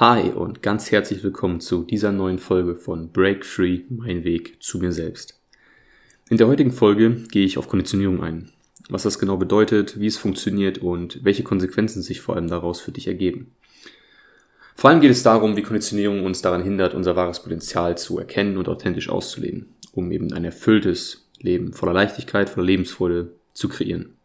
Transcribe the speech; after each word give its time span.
Hi 0.00 0.30
und 0.30 0.60
ganz 0.60 0.90
herzlich 0.90 1.22
willkommen 1.22 1.60
zu 1.60 1.84
dieser 1.84 2.10
neuen 2.10 2.40
Folge 2.40 2.74
von 2.74 3.12
Break 3.12 3.46
Free, 3.46 3.82
mein 3.90 4.24
Weg 4.24 4.60
zu 4.60 4.80
mir 4.80 4.90
selbst. 4.90 5.40
In 6.28 6.36
der 6.36 6.48
heutigen 6.48 6.72
Folge 6.72 7.12
gehe 7.30 7.44
ich 7.44 7.58
auf 7.58 7.68
Konditionierung 7.68 8.20
ein. 8.20 8.50
Was 8.88 9.04
das 9.04 9.20
genau 9.20 9.36
bedeutet, 9.36 10.00
wie 10.00 10.08
es 10.08 10.16
funktioniert 10.16 10.78
und 10.78 11.22
welche 11.22 11.44
Konsequenzen 11.44 12.02
sich 12.02 12.20
vor 12.20 12.34
allem 12.34 12.48
daraus 12.48 12.80
für 12.80 12.90
dich 12.90 13.06
ergeben. 13.06 13.52
Vor 14.74 14.90
allem 14.90 15.00
geht 15.00 15.12
es 15.12 15.22
darum, 15.22 15.56
wie 15.56 15.62
Konditionierung 15.62 16.24
uns 16.24 16.42
daran 16.42 16.64
hindert, 16.64 16.94
unser 16.94 17.14
wahres 17.14 17.44
Potenzial 17.44 17.96
zu 17.96 18.18
erkennen 18.18 18.56
und 18.56 18.68
authentisch 18.68 19.08
auszuleben, 19.08 19.76
um 19.92 20.10
eben 20.10 20.32
ein 20.32 20.44
erfülltes 20.44 21.28
Leben 21.38 21.72
voller 21.72 21.92
Leichtigkeit, 21.92 22.50
voller 22.50 22.66
Lebensfreude 22.66 23.36
zu 23.52 23.68
kreieren. 23.68 24.16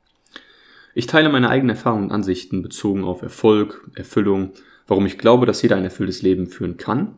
Ich 0.95 1.05
teile 1.05 1.29
meine 1.29 1.49
eigenen 1.49 1.75
Erfahrungen 1.75 2.05
und 2.05 2.11
Ansichten 2.11 2.63
bezogen 2.63 3.03
auf 3.03 3.21
Erfolg, 3.21 3.87
Erfüllung 3.93 4.53
warum 4.89 5.05
ich 5.05 5.17
glaube, 5.17 5.45
dass 5.45 5.61
jeder 5.61 5.77
ein 5.77 5.83
erfülltes 5.83 6.21
Leben 6.21 6.47
führen 6.47 6.77
kann 6.77 7.15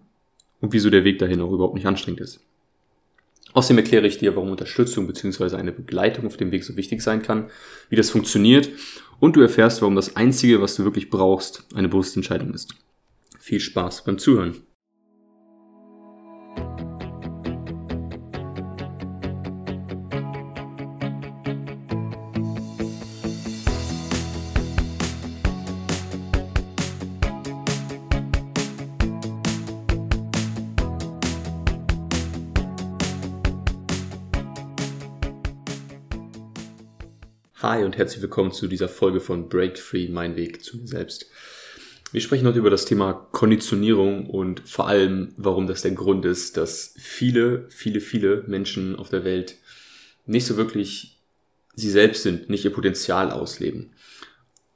und 0.59 0.73
wieso 0.73 0.89
der 0.89 1.03
Weg 1.03 1.19
dahin 1.19 1.41
auch 1.41 1.51
überhaupt 1.51 1.73
nicht 1.73 1.87
anstrengend 1.87 2.21
ist. 2.21 2.41
Außerdem 3.53 3.79
erkläre 3.79 4.07
ich 4.07 4.17
dir, 4.17 4.35
warum 4.35 4.51
Unterstützung 4.51 5.07
bzw. 5.07 5.55
eine 5.55 5.71
Begleitung 5.71 6.27
auf 6.27 6.37
dem 6.37 6.51
Weg 6.51 6.63
so 6.63 6.77
wichtig 6.77 7.01
sein 7.01 7.21
kann, 7.21 7.49
wie 7.89 7.95
das 7.95 8.09
funktioniert 8.09 8.69
und 9.19 9.35
du 9.35 9.41
erfährst, 9.41 9.81
warum 9.81 9.95
das 9.95 10.15
Einzige, 10.15 10.61
was 10.61 10.75
du 10.75 10.83
wirklich 10.83 11.09
brauchst, 11.09 11.65
eine 11.73 11.89
bewusste 11.89 12.17
Entscheidung 12.17 12.53
ist. 12.53 12.75
Viel 13.39 13.59
Spaß 13.59 14.03
beim 14.03 14.19
Zuhören. 14.19 14.63
Hi 37.61 37.83
und 37.83 37.95
herzlich 37.95 38.23
willkommen 38.23 38.51
zu 38.51 38.65
dieser 38.65 38.89
Folge 38.89 39.19
von 39.19 39.47
Break 39.47 39.77
Free, 39.77 40.07
mein 40.07 40.35
Weg 40.35 40.63
zu 40.63 40.77
mir 40.77 40.87
selbst. 40.87 41.27
Wir 42.11 42.19
sprechen 42.19 42.47
heute 42.47 42.57
über 42.57 42.71
das 42.71 42.85
Thema 42.85 43.13
Konditionierung 43.13 44.27
und 44.31 44.67
vor 44.67 44.87
allem, 44.87 45.35
warum 45.37 45.67
das 45.67 45.83
der 45.83 45.91
Grund 45.91 46.25
ist, 46.25 46.57
dass 46.57 46.95
viele, 46.97 47.67
viele, 47.69 48.01
viele 48.01 48.43
Menschen 48.47 48.95
auf 48.95 49.09
der 49.09 49.23
Welt 49.25 49.57
nicht 50.25 50.47
so 50.47 50.57
wirklich 50.57 51.19
sie 51.75 51.91
selbst 51.91 52.23
sind, 52.23 52.49
nicht 52.49 52.65
ihr 52.65 52.73
Potenzial 52.73 53.29
ausleben. 53.29 53.91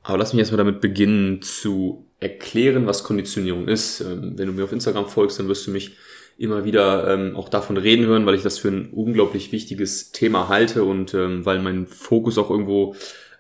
Aber 0.04 0.20
lass 0.20 0.34
mich 0.34 0.42
erstmal 0.42 0.64
damit 0.64 0.80
beginnen 0.80 1.42
zu 1.42 2.06
erklären, 2.20 2.86
was 2.86 3.04
Konditionierung 3.04 3.68
ist. 3.68 4.02
Ähm, 4.02 4.38
wenn 4.38 4.46
du 4.46 4.54
mir 4.54 4.64
auf 4.64 4.72
Instagram 4.72 5.08
folgst, 5.08 5.40
dann 5.40 5.48
wirst 5.48 5.66
du 5.66 5.72
mich 5.72 5.98
immer 6.38 6.66
wieder 6.66 7.14
ähm, 7.14 7.36
auch 7.36 7.50
davon 7.50 7.78
reden 7.78 8.06
hören, 8.06 8.26
weil 8.26 8.36
ich 8.36 8.44
das 8.44 8.58
für 8.58 8.68
ein 8.70 8.90
unglaublich 8.92 9.52
wichtiges 9.52 10.12
Thema 10.12 10.50
halte 10.50 10.84
und 10.84 11.14
ähm, 11.14 11.46
weil 11.46 11.60
mein 11.60 11.88
Fokus 11.88 12.38
auch 12.38 12.50
irgendwo 12.50 12.96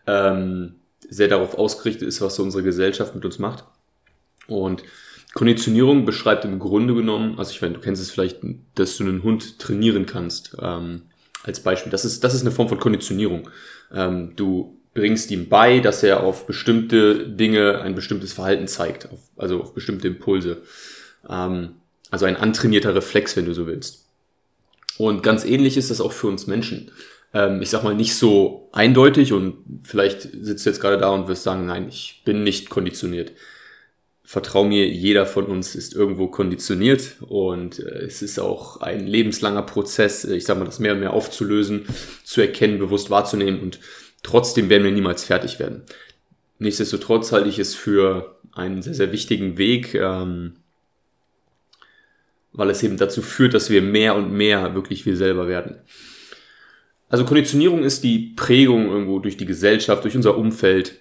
ähm, 0.07 0.75
sehr 1.09 1.27
darauf 1.27 1.55
ausgerichtet 1.55 2.07
ist, 2.07 2.21
was 2.21 2.35
so 2.35 2.43
unsere 2.43 2.63
Gesellschaft 2.63 3.13
mit 3.15 3.25
uns 3.25 3.39
macht. 3.39 3.65
Und 4.47 4.83
Konditionierung 5.33 6.05
beschreibt 6.05 6.45
im 6.45 6.59
Grunde 6.59 6.93
genommen, 6.93 7.37
also 7.37 7.51
ich 7.51 7.61
meine, 7.61 7.73
du 7.73 7.81
kennst 7.81 8.01
es 8.01 8.11
vielleicht, 8.11 8.39
dass 8.75 8.95
du 8.95 9.03
einen 9.03 9.23
Hund 9.23 9.59
trainieren 9.59 10.05
kannst, 10.05 10.55
ähm, 10.61 11.03
als 11.43 11.59
Beispiel. 11.59 11.91
Das 11.91 12.05
ist, 12.05 12.23
das 12.23 12.33
ist 12.33 12.41
eine 12.41 12.51
Form 12.51 12.69
von 12.69 12.79
Konditionierung. 12.79 13.49
Ähm, 13.93 14.33
du 14.35 14.79
bringst 14.93 15.29
ihm 15.31 15.49
bei, 15.49 15.79
dass 15.79 16.03
er 16.03 16.23
auf 16.23 16.47
bestimmte 16.47 17.27
Dinge 17.27 17.81
ein 17.81 17.95
bestimmtes 17.95 18.33
Verhalten 18.33 18.67
zeigt, 18.67 19.11
auf, 19.11 19.19
also 19.35 19.61
auf 19.61 19.73
bestimmte 19.73 20.07
Impulse. 20.07 20.61
Ähm, 21.29 21.71
also 22.15 22.25
ein 22.25 22.37
antrainierter 22.37 22.95
Reflex, 22.95 23.35
wenn 23.35 23.45
du 23.45 23.53
so 23.53 23.67
willst. 23.67 24.05
Und 24.97 25.21
ganz 25.21 25.43
ähnlich 25.43 25.75
ist 25.75 25.91
das 25.91 25.99
auch 25.99 26.13
für 26.13 26.27
uns 26.27 26.47
Menschen. 26.47 26.91
Ähm, 27.33 27.61
ich 27.61 27.69
sag 27.69 27.83
mal 27.83 27.93
nicht 27.93 28.15
so 28.15 28.69
eindeutig 28.71 29.33
und 29.33 29.57
vielleicht 29.83 30.21
sitzt 30.21 30.65
du 30.65 30.69
jetzt 30.69 30.79
gerade 30.79 30.97
da 30.97 31.09
und 31.09 31.27
wirst 31.27 31.43
sagen, 31.43 31.65
nein, 31.65 31.89
ich 31.89 32.21
bin 32.23 32.45
nicht 32.45 32.69
konditioniert. 32.69 33.33
Vertrau 34.23 34.63
mir, 34.63 34.87
jeder 34.87 35.25
von 35.25 35.45
uns 35.47 35.75
ist 35.75 35.93
irgendwo 35.93 36.27
konditioniert 36.27 37.17
und 37.19 37.79
äh, 37.79 38.05
es 38.05 38.21
ist 38.21 38.39
auch 38.39 38.79
ein 38.79 39.05
lebenslanger 39.05 39.63
Prozess, 39.63 40.23
äh, 40.23 40.37
ich 40.37 40.45
sag 40.45 40.57
mal, 40.57 40.63
das 40.63 40.79
mehr 40.79 40.93
und 40.93 41.01
mehr 41.01 41.11
aufzulösen, 41.11 41.85
zu 42.23 42.39
erkennen, 42.39 42.79
bewusst 42.79 43.09
wahrzunehmen 43.09 43.59
und 43.59 43.81
trotzdem 44.23 44.69
werden 44.69 44.85
wir 44.85 44.91
niemals 44.91 45.25
fertig 45.25 45.59
werden. 45.59 45.83
Nichtsdestotrotz 46.59 47.33
halte 47.33 47.49
ich 47.49 47.59
es 47.59 47.75
für 47.75 48.39
einen 48.53 48.81
sehr, 48.81 48.93
sehr 48.93 49.11
wichtigen 49.11 49.57
Weg, 49.57 49.93
ähm, 49.95 50.53
weil 52.57 52.69
es 52.69 52.83
eben 52.83 52.97
dazu 52.97 53.21
führt, 53.21 53.53
dass 53.53 53.69
wir 53.69 53.81
mehr 53.81 54.15
und 54.15 54.31
mehr 54.31 54.73
wirklich 54.75 55.05
wir 55.05 55.17
selber 55.17 55.47
werden. 55.47 55.77
Also 57.09 57.25
Konditionierung 57.25 57.83
ist 57.83 58.03
die 58.03 58.33
Prägung 58.35 58.89
irgendwo 58.89 59.19
durch 59.19 59.37
die 59.37 59.45
Gesellschaft, 59.45 60.03
durch 60.03 60.15
unser 60.15 60.37
Umfeld. 60.37 60.99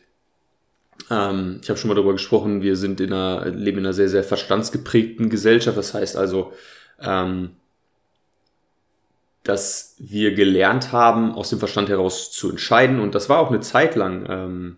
Ähm, 1.10 1.60
ich 1.62 1.68
habe 1.68 1.78
schon 1.78 1.88
mal 1.88 1.94
darüber 1.94 2.12
gesprochen, 2.12 2.62
wir 2.62 2.76
sind 2.76 3.00
in 3.00 3.12
einer, 3.12 3.46
leben 3.46 3.78
in 3.78 3.86
einer 3.86 3.94
sehr, 3.94 4.08
sehr 4.08 4.24
verstandsgeprägten 4.24 5.30
Gesellschaft. 5.30 5.78
Das 5.78 5.94
heißt 5.94 6.16
also, 6.16 6.52
ähm, 7.00 7.50
dass 9.44 9.96
wir 9.98 10.34
gelernt 10.34 10.92
haben, 10.92 11.32
aus 11.32 11.50
dem 11.50 11.58
Verstand 11.58 11.88
heraus 11.88 12.30
zu 12.30 12.50
entscheiden. 12.50 13.00
Und 13.00 13.14
das 13.14 13.28
war 13.28 13.38
auch 13.38 13.50
eine 13.50 13.60
Zeit 13.60 13.94
lang 13.94 14.26
ähm, 14.28 14.76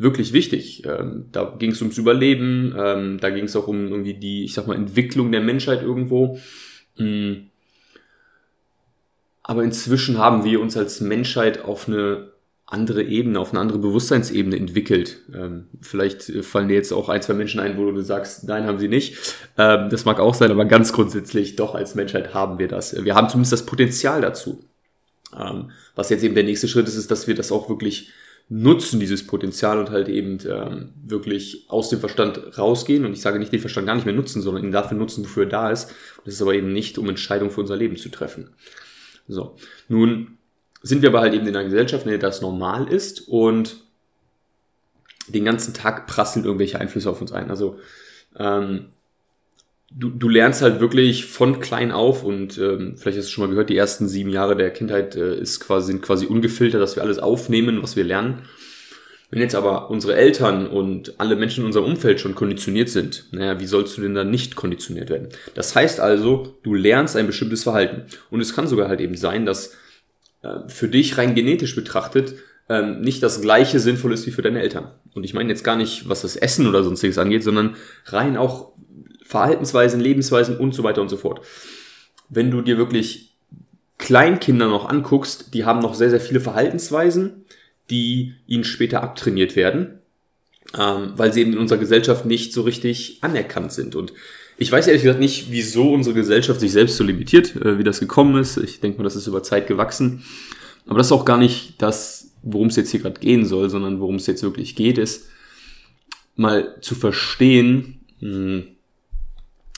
wirklich 0.00 0.32
wichtig. 0.32 0.82
Ähm, 0.86 1.26
da 1.30 1.54
ging 1.58 1.72
es 1.72 1.80
ums 1.82 1.98
Überleben, 1.98 2.74
ähm, 2.76 3.18
da 3.20 3.30
ging 3.30 3.44
es 3.44 3.54
auch 3.54 3.68
um 3.68 3.88
irgendwie 3.88 4.14
die, 4.14 4.44
ich 4.44 4.54
sag 4.54 4.66
mal, 4.66 4.74
Entwicklung 4.74 5.30
der 5.30 5.42
Menschheit 5.42 5.82
irgendwo. 5.82 6.38
Mhm. 6.96 7.50
Aber 9.42 9.62
inzwischen 9.62 10.18
haben 10.18 10.44
wir 10.44 10.60
uns 10.60 10.76
als 10.76 11.00
Menschheit 11.00 11.64
auf 11.64 11.86
eine 11.86 12.30
andere 12.64 13.02
Ebene, 13.02 13.40
auf 13.40 13.50
eine 13.50 13.60
andere 13.60 13.78
Bewusstseinsebene 13.78 14.56
entwickelt. 14.56 15.18
Ähm, 15.34 15.66
vielleicht 15.80 16.22
fallen 16.44 16.68
dir 16.68 16.74
jetzt 16.74 16.92
auch 16.92 17.08
ein, 17.08 17.20
zwei 17.20 17.34
Menschen 17.34 17.60
ein, 17.60 17.76
wo 17.76 17.90
du 17.90 18.00
sagst, 18.00 18.44
nein, 18.44 18.64
haben 18.64 18.78
sie 18.78 18.88
nicht. 18.88 19.16
Ähm, 19.58 19.90
das 19.90 20.04
mag 20.04 20.20
auch 20.20 20.34
sein, 20.34 20.50
aber 20.50 20.64
ganz 20.64 20.92
grundsätzlich 20.92 21.56
doch 21.56 21.74
als 21.74 21.94
Menschheit 21.94 22.32
haben 22.32 22.58
wir 22.58 22.68
das. 22.68 23.04
Wir 23.04 23.16
haben 23.16 23.28
zumindest 23.28 23.52
das 23.52 23.66
Potenzial 23.66 24.20
dazu. 24.20 24.64
Ähm, 25.36 25.72
was 25.94 26.10
jetzt 26.10 26.22
eben 26.22 26.34
der 26.34 26.44
nächste 26.44 26.68
Schritt 26.68 26.86
ist, 26.86 26.96
ist, 26.96 27.10
dass 27.10 27.26
wir 27.26 27.34
das 27.34 27.52
auch 27.52 27.68
wirklich 27.68 28.10
nutzen, 28.52 28.98
dieses 28.98 29.26
Potenzial 29.26 29.78
und 29.78 29.90
halt 29.90 30.08
eben 30.08 30.38
ähm, 30.44 30.92
wirklich 31.04 31.66
aus 31.68 31.88
dem 31.88 32.00
Verstand 32.00 32.58
rausgehen. 32.58 33.04
Und 33.04 33.12
ich 33.12 33.20
sage 33.20 33.38
nicht 33.38 33.52
den 33.52 33.60
Verstand 33.60 33.86
gar 33.86 33.94
nicht 33.94 34.06
mehr 34.06 34.14
nutzen, 34.14 34.42
sondern 34.42 34.64
ihn 34.64 34.72
dafür 34.72 34.98
nutzen, 34.98 35.24
wofür 35.24 35.44
er 35.44 35.48
da 35.48 35.70
ist. 35.70 35.90
Und 36.18 36.26
das 36.26 36.34
ist 36.34 36.42
aber 36.42 36.54
eben 36.54 36.72
nicht, 36.72 36.98
um 36.98 37.08
Entscheidungen 37.08 37.52
für 37.52 37.60
unser 37.60 37.76
Leben 37.76 37.96
zu 37.96 38.08
treffen. 38.08 38.50
So. 39.28 39.54
Nun 39.88 40.38
sind 40.82 41.00
wir 41.00 41.10
aber 41.10 41.20
halt 41.20 41.32
eben 41.32 41.46
in 41.46 41.54
einer 41.54 41.64
Gesellschaft, 41.64 42.04
in 42.04 42.10
der 42.10 42.18
das 42.18 42.40
normal 42.40 42.88
ist 42.88 43.28
und 43.28 43.84
den 45.28 45.44
ganzen 45.44 45.72
Tag 45.72 46.08
prasseln 46.08 46.44
irgendwelche 46.44 46.80
Einflüsse 46.80 47.08
auf 47.08 47.20
uns 47.20 47.30
ein. 47.30 47.50
Also 47.50 47.78
ähm, 48.36 48.86
du, 49.90 50.08
du 50.08 50.28
lernst 50.28 50.62
halt 50.62 50.80
wirklich 50.80 51.26
von 51.26 51.60
klein 51.60 51.92
auf 51.92 52.22
und 52.22 52.58
ähm, 52.58 52.96
vielleicht 52.96 53.18
hast 53.18 53.26
du 53.26 53.32
schon 53.32 53.44
mal 53.44 53.50
gehört, 53.50 53.70
die 53.70 53.76
ersten 53.76 54.08
sieben 54.08 54.30
Jahre 54.30 54.56
der 54.56 54.70
Kindheit 54.70 55.16
äh, 55.16 55.36
ist 55.36 55.60
quasi, 55.60 55.88
sind 55.88 56.02
quasi 56.02 56.26
ungefiltert, 56.26 56.80
dass 56.80 56.96
wir 56.96 57.02
alles 57.02 57.18
aufnehmen, 57.18 57.82
was 57.82 57.96
wir 57.96 58.04
lernen. 58.04 58.42
Wenn 59.30 59.42
jetzt 59.42 59.54
aber 59.54 59.90
unsere 59.90 60.16
Eltern 60.16 60.66
und 60.66 61.20
alle 61.20 61.36
Menschen 61.36 61.60
in 61.60 61.66
unserem 61.66 61.86
Umfeld 61.86 62.18
schon 62.18 62.34
konditioniert 62.34 62.88
sind, 62.88 63.26
naja, 63.30 63.60
wie 63.60 63.66
sollst 63.66 63.96
du 63.96 64.02
denn 64.02 64.14
dann 64.14 64.30
nicht 64.30 64.56
konditioniert 64.56 65.08
werden? 65.08 65.28
Das 65.54 65.74
heißt 65.76 66.00
also, 66.00 66.58
du 66.64 66.74
lernst 66.74 67.16
ein 67.16 67.28
bestimmtes 67.28 67.62
Verhalten. 67.62 68.06
Und 68.30 68.40
es 68.40 68.54
kann 68.56 68.66
sogar 68.66 68.88
halt 68.88 69.00
eben 69.00 69.16
sein, 69.16 69.46
dass 69.46 69.76
äh, 70.42 70.66
für 70.66 70.88
dich 70.88 71.16
rein 71.16 71.36
genetisch 71.36 71.76
betrachtet 71.76 72.34
ähm, 72.68 73.02
nicht 73.02 73.22
das 73.22 73.40
gleiche 73.40 73.78
sinnvoll 73.78 74.12
ist 74.12 74.26
wie 74.26 74.32
für 74.32 74.42
deine 74.42 74.62
Eltern. 74.62 74.90
Und 75.14 75.22
ich 75.22 75.32
meine 75.32 75.48
jetzt 75.50 75.62
gar 75.62 75.76
nicht, 75.76 76.08
was 76.08 76.22
das 76.22 76.34
Essen 76.34 76.66
oder 76.66 76.82
sonstiges 76.82 77.18
angeht, 77.18 77.44
sondern 77.44 77.76
rein 78.06 78.36
auch 78.36 78.72
Verhaltensweisen, 79.30 80.00
Lebensweisen 80.00 80.56
und 80.56 80.74
so 80.74 80.82
weiter 80.82 81.00
und 81.00 81.08
so 81.08 81.16
fort. 81.16 81.40
Wenn 82.28 82.50
du 82.50 82.62
dir 82.62 82.78
wirklich 82.78 83.36
Kleinkinder 83.96 84.66
noch 84.66 84.88
anguckst, 84.88 85.54
die 85.54 85.64
haben 85.64 85.78
noch 85.78 85.94
sehr, 85.94 86.10
sehr 86.10 86.20
viele 86.20 86.40
Verhaltensweisen, 86.40 87.44
die 87.90 88.34
ihnen 88.48 88.64
später 88.64 89.04
abtrainiert 89.04 89.54
werden, 89.54 90.00
ähm, 90.76 91.12
weil 91.14 91.32
sie 91.32 91.42
eben 91.42 91.52
in 91.52 91.58
unserer 91.60 91.78
Gesellschaft 91.78 92.26
nicht 92.26 92.52
so 92.52 92.62
richtig 92.62 93.18
anerkannt 93.20 93.72
sind. 93.72 93.94
Und 93.94 94.12
ich 94.58 94.72
weiß 94.72 94.88
ehrlich 94.88 95.02
gesagt 95.02 95.20
nicht, 95.20 95.52
wieso 95.52 95.92
unsere 95.92 96.16
Gesellschaft 96.16 96.58
sich 96.58 96.72
selbst 96.72 96.96
so 96.96 97.04
limitiert, 97.04 97.54
äh, 97.54 97.78
wie 97.78 97.84
das 97.84 98.00
gekommen 98.00 98.36
ist. 98.36 98.56
Ich 98.56 98.80
denke 98.80 98.98
mal, 98.98 99.04
das 99.04 99.14
ist 99.14 99.28
über 99.28 99.44
Zeit 99.44 99.68
gewachsen. 99.68 100.24
Aber 100.86 100.98
das 100.98 101.06
ist 101.06 101.12
auch 101.12 101.24
gar 101.24 101.38
nicht 101.38 101.80
das, 101.80 102.32
worum 102.42 102.66
es 102.66 102.74
jetzt 102.74 102.90
hier 102.90 103.00
gerade 103.00 103.20
gehen 103.20 103.44
soll, 103.44 103.70
sondern 103.70 104.00
worum 104.00 104.16
es 104.16 104.26
jetzt 104.26 104.42
wirklich 104.42 104.74
geht, 104.74 104.98
ist 104.98 105.28
mal 106.34 106.80
zu 106.80 106.96
verstehen, 106.96 108.00
mh, 108.18 108.28
hm, 108.28 108.64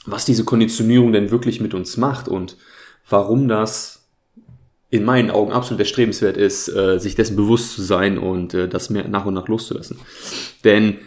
was 0.06 0.25
diese 0.25 0.44
Konditionierung 0.44 1.12
denn 1.12 1.31
wirklich 1.31 1.60
mit 1.60 1.75
uns 1.75 1.96
macht 1.96 2.28
und 2.28 2.56
warum 3.08 3.49
das 3.49 4.08
in 4.90 5.04
meinen 5.04 5.31
Augen 5.31 5.52
absolut 5.52 5.81
erstrebenswert 5.81 6.37
ist, 6.37 6.69
äh, 6.69 6.99
sich 6.99 7.14
dessen 7.14 7.37
bewusst 7.37 7.75
zu 7.75 7.82
sein 7.82 8.19
und 8.19 8.52
äh, 8.52 8.69
das 8.69 8.90
mehr 8.90 9.08
nach 9.08 9.25
und 9.25 9.34
nach 9.34 9.49
loszulassen. 9.49 9.99
Denn 10.64 10.99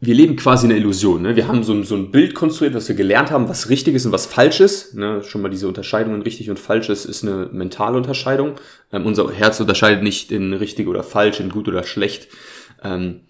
wir 0.00 0.14
leben 0.14 0.36
quasi 0.36 0.66
eine 0.66 0.76
Illusion. 0.76 1.22
Ne? 1.22 1.36
Wir 1.36 1.48
haben 1.48 1.62
so 1.62 1.72
ein, 1.72 1.84
so 1.84 1.94
ein 1.94 2.10
Bild 2.10 2.34
konstruiert, 2.34 2.74
was 2.74 2.88
wir 2.88 2.96
gelernt 2.96 3.30
haben, 3.30 3.48
was 3.48 3.70
richtig 3.70 3.94
ist 3.94 4.04
und 4.04 4.12
was 4.12 4.26
falsch 4.26 4.60
ist. 4.60 4.94
Ne? 4.94 5.22
Schon 5.22 5.40
mal 5.40 5.48
diese 5.48 5.68
Unterscheidung 5.68 6.14
in 6.14 6.22
richtig 6.22 6.50
und 6.50 6.58
falsch 6.58 6.90
ist, 6.90 7.06
ist 7.06 7.22
eine 7.22 7.48
mentale 7.52 7.96
Unterscheidung. 7.96 8.56
Ähm, 8.92 9.06
unser 9.06 9.30
Herz 9.32 9.58
unterscheidet 9.58 10.02
nicht 10.02 10.32
in 10.32 10.52
richtig 10.52 10.86
oder 10.86 11.02
falsch, 11.02 11.40
in 11.40 11.48
gut 11.48 11.68
oder 11.68 11.84
schlecht. 11.84 12.28
Ähm, 12.82 13.20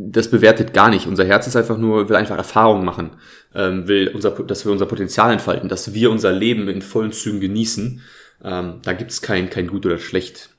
das 0.00 0.30
bewertet 0.30 0.72
gar 0.72 0.90
nicht. 0.90 1.06
Unser 1.06 1.24
Herz 1.24 1.46
ist 1.46 1.56
einfach 1.56 1.76
nur, 1.76 2.08
will 2.08 2.16
einfach 2.16 2.36
Erfahrungen 2.36 2.84
machen, 2.84 3.16
ähm, 3.54 3.88
will 3.88 4.08
unser, 4.14 4.30
dass 4.30 4.64
wir 4.64 4.70
unser 4.70 4.86
Potenzial 4.86 5.32
entfalten, 5.32 5.68
dass 5.68 5.92
wir 5.92 6.10
unser 6.10 6.30
Leben 6.30 6.68
in 6.68 6.82
vollen 6.82 7.12
Zügen 7.12 7.40
genießen. 7.40 8.00
Ähm, 8.44 8.80
da 8.84 8.92
gibt 8.92 9.10
es 9.10 9.22
kein, 9.22 9.50
kein 9.50 9.66
gut 9.66 9.84
oder 9.86 9.98
schlecht. 9.98 10.50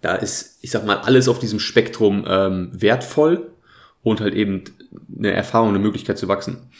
Da 0.00 0.14
ist, 0.14 0.58
ich 0.62 0.70
sag 0.70 0.86
mal, 0.86 0.98
alles 0.98 1.28
auf 1.28 1.38
diesem 1.38 1.58
Spektrum 1.58 2.24
ähm, 2.26 2.70
wertvoll 2.72 3.50
und 4.02 4.20
halt 4.20 4.34
eben 4.34 4.64
eine 5.18 5.32
Erfahrung, 5.32 5.70
eine 5.70 5.78
Möglichkeit 5.78 6.16
zu 6.16 6.28
wachsen. 6.28 6.70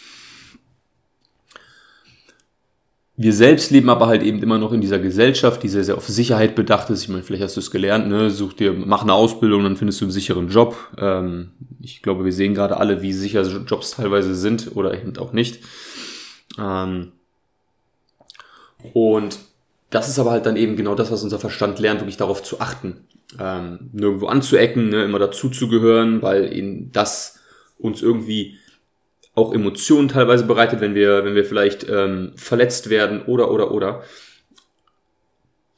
Wir 3.19 3.33
selbst 3.33 3.71
leben 3.71 3.89
aber 3.89 4.09
halt 4.09 4.23
eben 4.23 4.43
immer 4.43 4.59
noch 4.59 4.73
in 4.73 4.83
dieser 4.83 4.99
Gesellschaft, 4.99 5.63
die 5.63 5.69
sehr, 5.69 5.85
sehr 5.85 5.97
auf 5.97 6.07
Sicherheit 6.07 6.55
bedacht 6.55 6.91
ist. 6.91 7.03
Ich 7.03 7.09
meine, 7.09 7.23
vielleicht 7.23 7.43
hast 7.43 7.57
du 7.57 7.61
es 7.61 7.71
gelernt, 7.71 8.09
ne? 8.09 8.31
Such 8.31 8.53
dir, 8.53 8.75
mach 8.75 9.03
eine 9.03 9.15
Ausbildung, 9.15 9.63
dann 9.63 9.77
findest 9.77 10.01
du 10.01 10.05
einen 10.05 10.13
sicheren 10.13 10.49
Job. 10.49 10.77
Ähm, 10.99 11.53
ich 11.81 12.03
glaube, 12.03 12.25
wir 12.25 12.33
sehen 12.33 12.55
gerade 12.55 12.77
alle, 12.77 13.01
wie 13.01 13.15
sicher 13.15 13.43
Jobs 13.43 13.93
teilweise 13.93 14.35
sind 14.35 14.77
oder 14.77 14.93
eben 14.95 15.17
auch 15.17 15.33
nicht. 15.33 15.61
Ähm, 16.59 17.13
und 18.93 19.39
das 19.89 20.09
ist 20.09 20.19
aber 20.19 20.33
halt 20.33 20.45
dann 20.45 20.57
eben 20.57 20.77
genau 20.77 20.95
das, 20.95 21.11
was 21.11 21.23
unser 21.23 21.39
Verstand 21.39 21.79
lernt, 21.79 22.01
wirklich 22.01 22.19
darauf 22.19 22.43
zu 22.43 22.61
achten 22.61 23.07
ähm, 23.39 23.91
nirgendwo 23.93 24.27
anzuecken, 24.27 24.89
ne, 24.89 25.05
immer 25.05 25.19
dazuzugehören, 25.19 26.23
weil 26.23 26.53
ihnen 26.57 26.91
das 26.93 27.39
uns 27.79 28.03
irgendwie 28.03 28.59
auch 29.37 29.53
Emotionen 29.55 30.09
teilweise 30.09 30.45
bereitet, 30.45 30.81
wenn 30.81 30.95
wir, 30.95 31.25
wenn 31.25 31.37
wir 31.37 31.45
vielleicht 31.45 31.89
ähm, 31.89 32.33
verletzt 32.37 32.91
werden 32.91 33.23
oder 33.23 33.51
oder 33.53 33.71
oder 33.71 34.03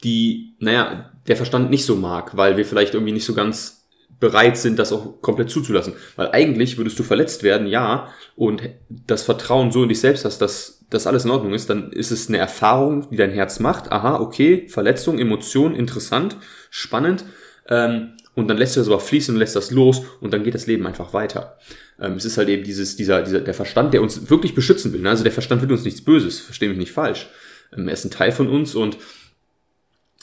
die, 0.03 0.55
naja, 0.59 1.11
der 1.27 1.35
Verstand 1.35 1.69
nicht 1.69 1.85
so 1.85 1.95
mag, 1.95 2.37
weil 2.37 2.57
wir 2.57 2.65
vielleicht 2.65 2.93
irgendwie 2.93 3.11
nicht 3.11 3.25
so 3.25 3.33
ganz 3.33 3.87
bereit 4.19 4.57
sind, 4.57 4.79
das 4.79 4.91
auch 4.91 5.21
komplett 5.21 5.49
zuzulassen. 5.49 5.93
Weil 6.15 6.31
eigentlich 6.31 6.77
würdest 6.77 6.97
du 6.99 7.03
verletzt 7.03 7.43
werden, 7.43 7.67
ja, 7.67 8.07
und 8.35 8.61
das 8.89 9.23
Vertrauen 9.23 9.71
so 9.71 9.83
in 9.83 9.89
dich 9.89 9.99
selbst 9.99 10.25
hast, 10.25 10.39
dass 10.39 10.85
das 10.89 11.05
alles 11.05 11.25
in 11.25 11.31
Ordnung 11.31 11.53
ist, 11.53 11.69
dann 11.69 11.91
ist 11.91 12.11
es 12.11 12.29
eine 12.29 12.37
Erfahrung, 12.37 13.09
die 13.09 13.17
dein 13.17 13.31
Herz 13.31 13.59
macht. 13.59 13.91
Aha, 13.91 14.19
okay, 14.19 14.67
Verletzung, 14.69 15.19
Emotion, 15.19 15.75
interessant, 15.75 16.37
spannend. 16.69 17.25
Ähm, 17.67 18.13
und 18.35 18.47
dann 18.47 18.57
lässt 18.57 18.75
du 18.75 18.79
das 18.79 18.87
aber 18.87 18.99
fließen 18.99 19.33
und 19.33 19.39
lässt 19.39 19.55
das 19.55 19.71
los 19.71 20.01
und 20.21 20.33
dann 20.33 20.43
geht 20.43 20.55
das 20.55 20.67
Leben 20.67 20.85
einfach 20.87 21.13
weiter. 21.13 21.57
Ähm, 21.99 22.13
es 22.13 22.25
ist 22.25 22.37
halt 22.37 22.49
eben 22.49 22.63
dieses, 22.63 22.95
dieser, 22.95 23.23
dieser, 23.23 23.41
der 23.41 23.53
Verstand, 23.53 23.93
der 23.93 24.01
uns 24.01 24.29
wirklich 24.29 24.55
beschützen 24.55 24.93
will. 24.93 25.01
Ne? 25.01 25.09
Also 25.09 25.23
der 25.23 25.31
Verstand 25.31 25.61
will 25.61 25.71
uns 25.71 25.83
nichts 25.83 26.01
Böses, 26.01 26.39
verstehe 26.39 26.69
mich 26.69 26.77
nicht 26.77 26.91
falsch. 26.91 27.27
Ähm, 27.75 27.87
er 27.87 27.93
ist 27.93 28.05
ein 28.05 28.11
Teil 28.11 28.31
von 28.31 28.47
uns 28.47 28.75
und 28.75 28.97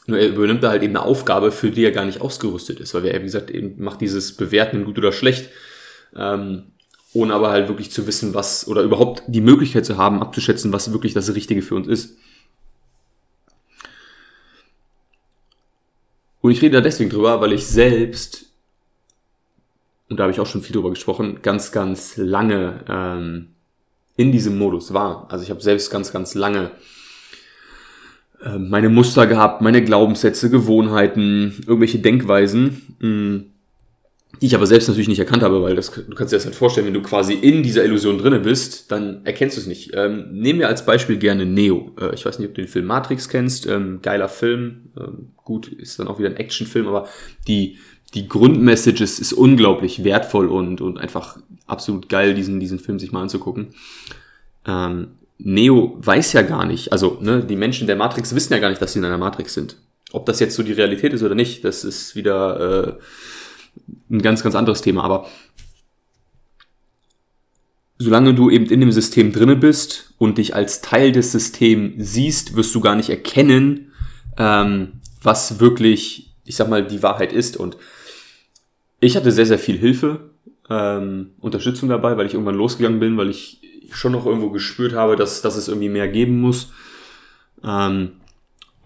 nur 0.06 0.19
er 0.19 0.29
übernimmt 0.29 0.62
da 0.62 0.70
halt 0.70 0.82
eben 0.82 0.97
eine 0.97 1.05
Aufgabe, 1.05 1.50
für 1.50 1.70
die 1.70 1.85
er 1.85 1.91
gar 1.91 2.05
nicht 2.05 2.20
ausgerüstet 2.20 2.81
ist, 2.81 2.94
weil 2.94 3.05
er, 3.06 3.20
wie 3.20 3.25
gesagt, 3.25 3.50
eben 3.50 3.82
macht 3.82 4.00
dieses 4.00 4.37
Bewerten 4.37 4.85
gut 4.85 4.99
oder 4.99 5.12
schlecht, 5.12 5.50
ähm, 6.17 6.64
ohne 7.12 7.35
aber 7.35 7.50
halt 7.50 7.69
wirklich 7.69 7.91
zu 7.91 8.06
wissen, 8.06 8.35
was, 8.35 8.69
oder 8.69 8.82
überhaupt 8.82 9.23
die 9.26 9.41
Möglichkeit 9.41 9.85
zu 9.85 9.97
haben, 9.97 10.23
abzuschätzen, 10.23 10.73
was 10.73 10.93
wirklich 10.93 11.12
das 11.12 11.35
Richtige 11.35 11.62
für 11.62 11.75
uns 11.75 11.88
ist. 11.88 12.17
Und 16.46 16.52
ich 16.52 16.62
rede 16.62 16.76
da 16.76 16.81
deswegen 16.81 17.10
drüber, 17.10 17.40
weil 17.40 17.52
ich 17.52 17.66
selbst, 17.66 18.46
und 20.08 20.16
da 20.16 20.22
habe 20.22 20.32
ich 20.32 20.38
auch 20.38 20.46
schon 20.46 20.62
viel 20.62 20.75
drüber 20.75 20.90
gesprochen, 20.90 21.40
ganz, 21.43 21.72
ganz 21.72 22.16
lange 22.16 22.84
ähm, 22.88 23.48
in 24.16 24.31
diesem 24.31 24.56
Modus 24.56 24.94
war. 24.94 25.26
Also 25.28 25.43
ich 25.43 25.50
habe 25.50 25.60
selbst 25.60 25.90
ganz, 25.90 26.12
ganz 26.12 26.37
lange 26.37 26.70
äh, 28.44 28.58
meine 28.58 28.90
Muster 28.90 29.26
gehabt, 29.26 29.60
meine 29.60 29.82
Glaubenssätze, 29.82 30.48
Gewohnheiten, 30.48 31.64
irgendwelche 31.66 31.98
Denkweisen. 31.98 32.94
Mh, 33.00 33.08
mm, 33.08 33.44
die 34.40 34.46
ich 34.46 34.54
aber 34.54 34.66
selbst 34.66 34.88
natürlich 34.88 35.08
nicht 35.08 35.18
erkannt 35.18 35.42
habe, 35.42 35.62
weil 35.62 35.74
das, 35.74 35.90
du 35.90 36.14
kannst 36.14 36.32
dir 36.32 36.36
das 36.36 36.44
halt 36.44 36.54
vorstellen, 36.54 36.86
wenn 36.86 36.94
du 36.94 37.02
quasi 37.02 37.34
in 37.34 37.62
dieser 37.62 37.84
Illusion 37.84 38.18
drinne 38.18 38.40
bist, 38.40 38.90
dann 38.90 39.24
erkennst 39.24 39.56
du 39.56 39.62
es 39.62 39.66
nicht. 39.66 39.92
Ähm, 39.94 40.26
nehmen 40.32 40.58
wir 40.58 40.68
als 40.68 40.84
Beispiel 40.84 41.16
gerne 41.16 41.46
Neo. 41.46 41.92
Äh, 42.00 42.14
ich 42.14 42.26
weiß 42.26 42.38
nicht, 42.38 42.48
ob 42.48 42.54
du 42.54 42.62
den 42.62 42.68
Film 42.68 42.86
Matrix 42.86 43.28
kennst. 43.28 43.66
Ähm, 43.66 44.00
geiler 44.02 44.28
Film. 44.28 44.90
Ähm, 44.98 45.28
gut, 45.36 45.68
ist 45.68 45.98
dann 45.98 46.08
auch 46.08 46.18
wieder 46.18 46.28
ein 46.28 46.36
Actionfilm, 46.36 46.86
aber 46.86 47.08
die, 47.48 47.78
die 48.14 48.28
Grundmessage 48.28 49.02
ist, 49.02 49.18
ist 49.18 49.32
unglaublich 49.32 50.04
wertvoll 50.04 50.48
und, 50.48 50.80
und 50.80 50.98
einfach 50.98 51.38
absolut 51.66 52.08
geil, 52.08 52.34
diesen, 52.34 52.60
diesen 52.60 52.78
Film 52.78 52.98
sich 52.98 53.12
mal 53.12 53.22
anzugucken. 53.22 53.68
Ähm, 54.66 55.08
Neo 55.38 55.96
weiß 55.98 56.32
ja 56.34 56.42
gar 56.42 56.66
nicht, 56.66 56.92
also 56.92 57.18
ne, 57.20 57.44
die 57.44 57.56
Menschen 57.56 57.86
der 57.86 57.96
Matrix 57.96 58.34
wissen 58.34 58.52
ja 58.52 58.58
gar 58.58 58.70
nicht, 58.70 58.80
dass 58.80 58.92
sie 58.92 58.98
in 58.98 59.04
einer 59.04 59.18
Matrix 59.18 59.54
sind. 59.54 59.76
Ob 60.12 60.24
das 60.26 60.40
jetzt 60.40 60.54
so 60.54 60.62
die 60.62 60.72
Realität 60.72 61.12
ist 61.12 61.22
oder 61.22 61.34
nicht, 61.34 61.64
das 61.64 61.84
ist 61.84 62.16
wieder... 62.16 62.98
Äh, 62.98 63.02
ein 64.11 64.23
ganz, 64.23 64.43
ganz 64.43 64.55
anderes 64.55 64.82
Thema. 64.82 65.05
Aber 65.05 65.26
solange 67.99 68.34
du 68.34 68.50
eben 68.50 68.67
in 68.67 68.81
dem 68.81 68.93
System 68.93 69.32
drinne 69.32 69.56
bist 69.56 70.14
und 70.19 70.38
dich 70.38 70.55
als 70.55 70.82
Teil 70.82 71.12
des 71.12 71.32
Systems 71.32 71.94
siehst, 71.99 72.56
wirst 72.56 72.75
du 72.75 72.81
gar 72.81 72.94
nicht 72.94 73.11
erkennen, 73.11 73.93
ähm, 74.38 75.00
was 75.23 75.61
wirklich, 75.61 76.34
ich 76.44 76.56
sag 76.56 76.69
mal, 76.69 76.87
die 76.87 77.02
Wahrheit 77.02 77.32
ist. 77.32 77.56
Und 77.56 77.76
ich 79.00 79.17
hatte 79.17 79.32
sehr, 79.32 79.46
sehr 79.46 79.58
viel 79.58 79.79
Hilfe, 79.79 80.31
ähm, 80.69 81.31
Unterstützung 81.40 81.88
dabei, 81.88 82.17
weil 82.17 82.26
ich 82.26 82.34
irgendwann 82.34 82.56
losgegangen 82.56 83.00
bin, 83.00 83.17
weil 83.17 83.31
ich 83.31 83.61
schon 83.93 84.12
noch 84.12 84.26
irgendwo 84.26 84.50
gespürt 84.50 84.93
habe, 84.93 85.17
dass, 85.17 85.43
dass 85.43 85.56
es 85.56 85.69
irgendwie 85.69 85.88
mehr 85.88 86.08
geben 86.08 86.40
muss. 86.40 86.72
Ähm, 87.64 88.12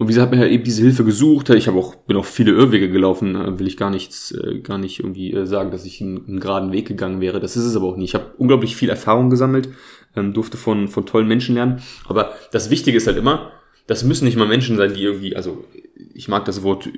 und 0.01 0.07
wie 0.07 0.13
gesagt, 0.13 0.29
habe 0.29 0.37
mir 0.37 0.41
halt 0.41 0.51
eben 0.51 0.63
diese 0.63 0.81
Hilfe 0.81 1.03
gesucht. 1.03 1.51
Ich 1.51 1.67
habe 1.67 1.77
auch, 1.77 1.93
bin 1.93 2.17
auch 2.17 2.25
viele 2.25 2.53
Irrwege 2.53 2.89
gelaufen, 2.89 3.35
äh, 3.35 3.59
will 3.59 3.67
ich 3.67 3.77
gar 3.77 3.91
nichts, 3.91 4.31
äh, 4.31 4.57
gar 4.57 4.79
nicht 4.79 4.97
irgendwie 4.97 5.31
äh, 5.31 5.45
sagen, 5.45 5.69
dass 5.69 5.85
ich 5.85 6.01
einen, 6.01 6.25
einen 6.27 6.39
geraden 6.39 6.71
Weg 6.71 6.87
gegangen 6.87 7.21
wäre. 7.21 7.39
Das 7.39 7.55
ist 7.55 7.65
es 7.65 7.75
aber 7.75 7.85
auch 7.85 7.97
nicht. 7.97 8.09
Ich 8.09 8.15
habe 8.15 8.33
unglaublich 8.39 8.75
viel 8.75 8.89
Erfahrung 8.89 9.29
gesammelt, 9.29 9.69
ähm, 10.15 10.33
durfte 10.33 10.57
von, 10.57 10.87
von 10.87 11.05
tollen 11.05 11.27
Menschen 11.27 11.53
lernen. 11.53 11.83
Aber 12.07 12.33
das 12.51 12.71
Wichtige 12.71 12.97
ist 12.97 13.05
halt 13.05 13.17
immer, 13.17 13.51
das 13.85 14.03
müssen 14.03 14.25
nicht 14.25 14.37
mal 14.37 14.47
Menschen 14.47 14.75
sein, 14.75 14.91
die 14.91 15.03
irgendwie, 15.03 15.35
also 15.35 15.65
ich 16.13 16.27
mag 16.27 16.45
das 16.45 16.63
Wort 16.63 16.89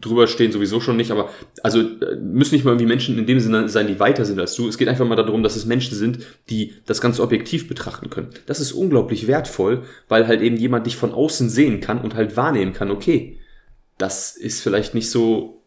drüber 0.00 0.26
stehen 0.26 0.52
sowieso 0.52 0.80
schon 0.80 0.96
nicht, 0.96 1.10
aber 1.10 1.30
also 1.62 1.82
müssen 2.20 2.54
nicht 2.54 2.64
mal 2.64 2.72
irgendwie 2.72 2.86
Menschen 2.86 3.18
in 3.18 3.26
dem 3.26 3.40
Sinne 3.40 3.68
sein, 3.68 3.86
die 3.86 4.00
weiter 4.00 4.24
sind 4.24 4.38
als 4.38 4.54
du. 4.54 4.68
Es 4.68 4.78
geht 4.78 4.88
einfach 4.88 5.06
mal 5.06 5.16
darum, 5.16 5.42
dass 5.42 5.56
es 5.56 5.66
Menschen 5.66 5.96
sind, 5.96 6.18
die 6.50 6.74
das 6.86 7.00
Ganze 7.00 7.22
objektiv 7.22 7.68
betrachten 7.68 8.10
können. 8.10 8.30
Das 8.46 8.60
ist 8.60 8.72
unglaublich 8.72 9.26
wertvoll, 9.26 9.82
weil 10.08 10.26
halt 10.26 10.40
eben 10.42 10.56
jemand 10.56 10.86
dich 10.86 10.96
von 10.96 11.12
außen 11.12 11.48
sehen 11.48 11.80
kann 11.80 12.00
und 12.00 12.14
halt 12.14 12.36
wahrnehmen 12.36 12.72
kann, 12.72 12.90
okay, 12.90 13.38
das 13.98 14.36
ist 14.36 14.62
vielleicht 14.62 14.94
nicht 14.94 15.10
so 15.10 15.62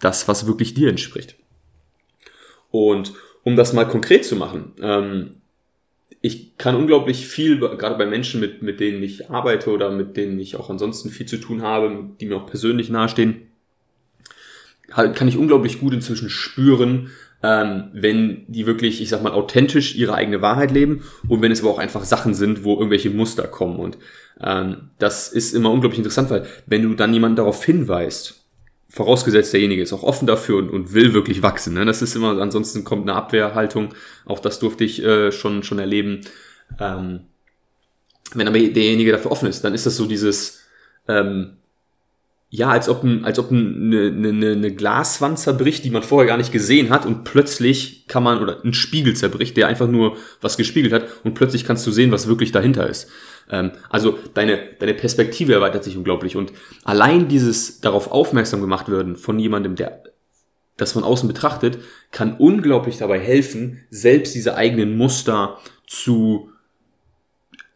das, 0.00 0.28
was 0.28 0.46
wirklich 0.46 0.74
dir 0.74 0.88
entspricht. 0.88 1.36
Und 2.70 3.14
um 3.42 3.56
das 3.56 3.72
mal 3.72 3.86
konkret 3.86 4.24
zu 4.24 4.36
machen, 4.36 4.72
ähm, 4.80 5.36
ich 6.20 6.56
kann 6.58 6.76
unglaublich 6.76 7.26
viel, 7.26 7.58
gerade 7.58 7.96
bei 7.96 8.06
Menschen, 8.06 8.40
mit, 8.40 8.62
mit 8.62 8.80
denen 8.80 9.02
ich 9.02 9.30
arbeite 9.30 9.70
oder 9.70 9.90
mit 9.90 10.16
denen 10.16 10.38
ich 10.38 10.56
auch 10.56 10.70
ansonsten 10.70 11.10
viel 11.10 11.26
zu 11.26 11.36
tun 11.36 11.62
habe, 11.62 12.10
die 12.20 12.26
mir 12.26 12.36
auch 12.36 12.46
persönlich 12.46 12.88
nahestehen, 12.88 13.42
kann 14.88 15.28
ich 15.28 15.36
unglaublich 15.36 15.80
gut 15.80 15.92
inzwischen 15.92 16.30
spüren, 16.30 17.10
ähm, 17.42 17.90
wenn 17.92 18.44
die 18.48 18.66
wirklich, 18.66 19.02
ich 19.02 19.08
sag 19.08 19.22
mal, 19.22 19.32
authentisch 19.32 19.94
ihre 19.94 20.14
eigene 20.14 20.42
Wahrheit 20.42 20.70
leben 20.70 21.02
und 21.28 21.42
wenn 21.42 21.52
es 21.52 21.60
aber 21.60 21.70
auch 21.70 21.78
einfach 21.78 22.04
Sachen 22.04 22.34
sind, 22.34 22.64
wo 22.64 22.74
irgendwelche 22.74 23.10
Muster 23.10 23.46
kommen. 23.46 23.78
Und 23.78 23.98
ähm, 24.40 24.90
das 24.98 25.28
ist 25.28 25.54
immer 25.54 25.70
unglaublich 25.70 25.98
interessant, 25.98 26.30
weil 26.30 26.46
wenn 26.66 26.82
du 26.82 26.94
dann 26.94 27.12
jemanden 27.12 27.36
darauf 27.36 27.64
hinweist, 27.64 28.45
vorausgesetzt 28.96 29.52
derjenige 29.52 29.82
ist 29.82 29.92
auch 29.92 30.02
offen 30.02 30.26
dafür 30.26 30.56
und, 30.56 30.70
und 30.70 30.94
will 30.94 31.12
wirklich 31.12 31.42
wachsen. 31.42 31.74
Ne? 31.74 31.84
Das 31.84 32.00
ist 32.00 32.16
immer, 32.16 32.40
ansonsten 32.40 32.82
kommt 32.82 33.02
eine 33.02 33.14
Abwehrhaltung. 33.14 33.90
Auch 34.24 34.38
das 34.38 34.58
durfte 34.58 34.84
ich 34.84 35.04
äh, 35.04 35.30
schon, 35.32 35.62
schon 35.62 35.78
erleben. 35.78 36.22
Ähm, 36.80 37.20
wenn 38.32 38.48
aber 38.48 38.58
derjenige 38.58 39.12
dafür 39.12 39.32
offen 39.32 39.50
ist, 39.50 39.62
dann 39.62 39.74
ist 39.74 39.84
das 39.84 39.96
so 39.96 40.06
dieses, 40.06 40.62
ähm, 41.08 41.58
ja, 42.48 42.70
als 42.70 42.88
ob, 42.88 43.04
ein, 43.04 43.26
als 43.26 43.38
ob 43.38 43.50
eine, 43.50 44.06
eine, 44.06 44.52
eine 44.52 44.74
Glaswand 44.74 45.38
zerbricht, 45.38 45.84
die 45.84 45.90
man 45.90 46.02
vorher 46.02 46.26
gar 46.26 46.38
nicht 46.38 46.52
gesehen 46.52 46.88
hat 46.88 47.04
und 47.04 47.24
plötzlich 47.24 48.06
kann 48.08 48.22
man, 48.22 48.40
oder 48.40 48.64
ein 48.64 48.72
Spiegel 48.72 49.14
zerbricht, 49.14 49.58
der 49.58 49.68
einfach 49.68 49.88
nur 49.88 50.16
was 50.40 50.56
gespiegelt 50.56 50.94
hat 50.94 51.04
und 51.22 51.34
plötzlich 51.34 51.66
kannst 51.66 51.86
du 51.86 51.90
sehen, 51.90 52.12
was 52.12 52.28
wirklich 52.28 52.50
dahinter 52.50 52.88
ist. 52.88 53.10
Ähm, 53.50 53.72
also 53.90 54.18
deine, 54.34 54.58
deine 54.78 54.94
Perspektive 54.94 55.54
erweitert 55.54 55.84
sich 55.84 55.96
unglaublich 55.96 56.36
und 56.36 56.52
allein 56.84 57.28
dieses 57.28 57.80
darauf 57.80 58.10
aufmerksam 58.10 58.60
gemacht 58.60 58.90
werden 58.90 59.16
von 59.16 59.38
jemandem, 59.38 59.76
der 59.76 60.02
das 60.76 60.92
von 60.92 61.04
außen 61.04 61.26
betrachtet, 61.26 61.78
kann 62.10 62.36
unglaublich 62.36 62.98
dabei 62.98 63.18
helfen, 63.18 63.84
selbst 63.90 64.34
diese 64.34 64.56
eigenen 64.56 64.96
Muster 64.96 65.58
zu, 65.86 66.50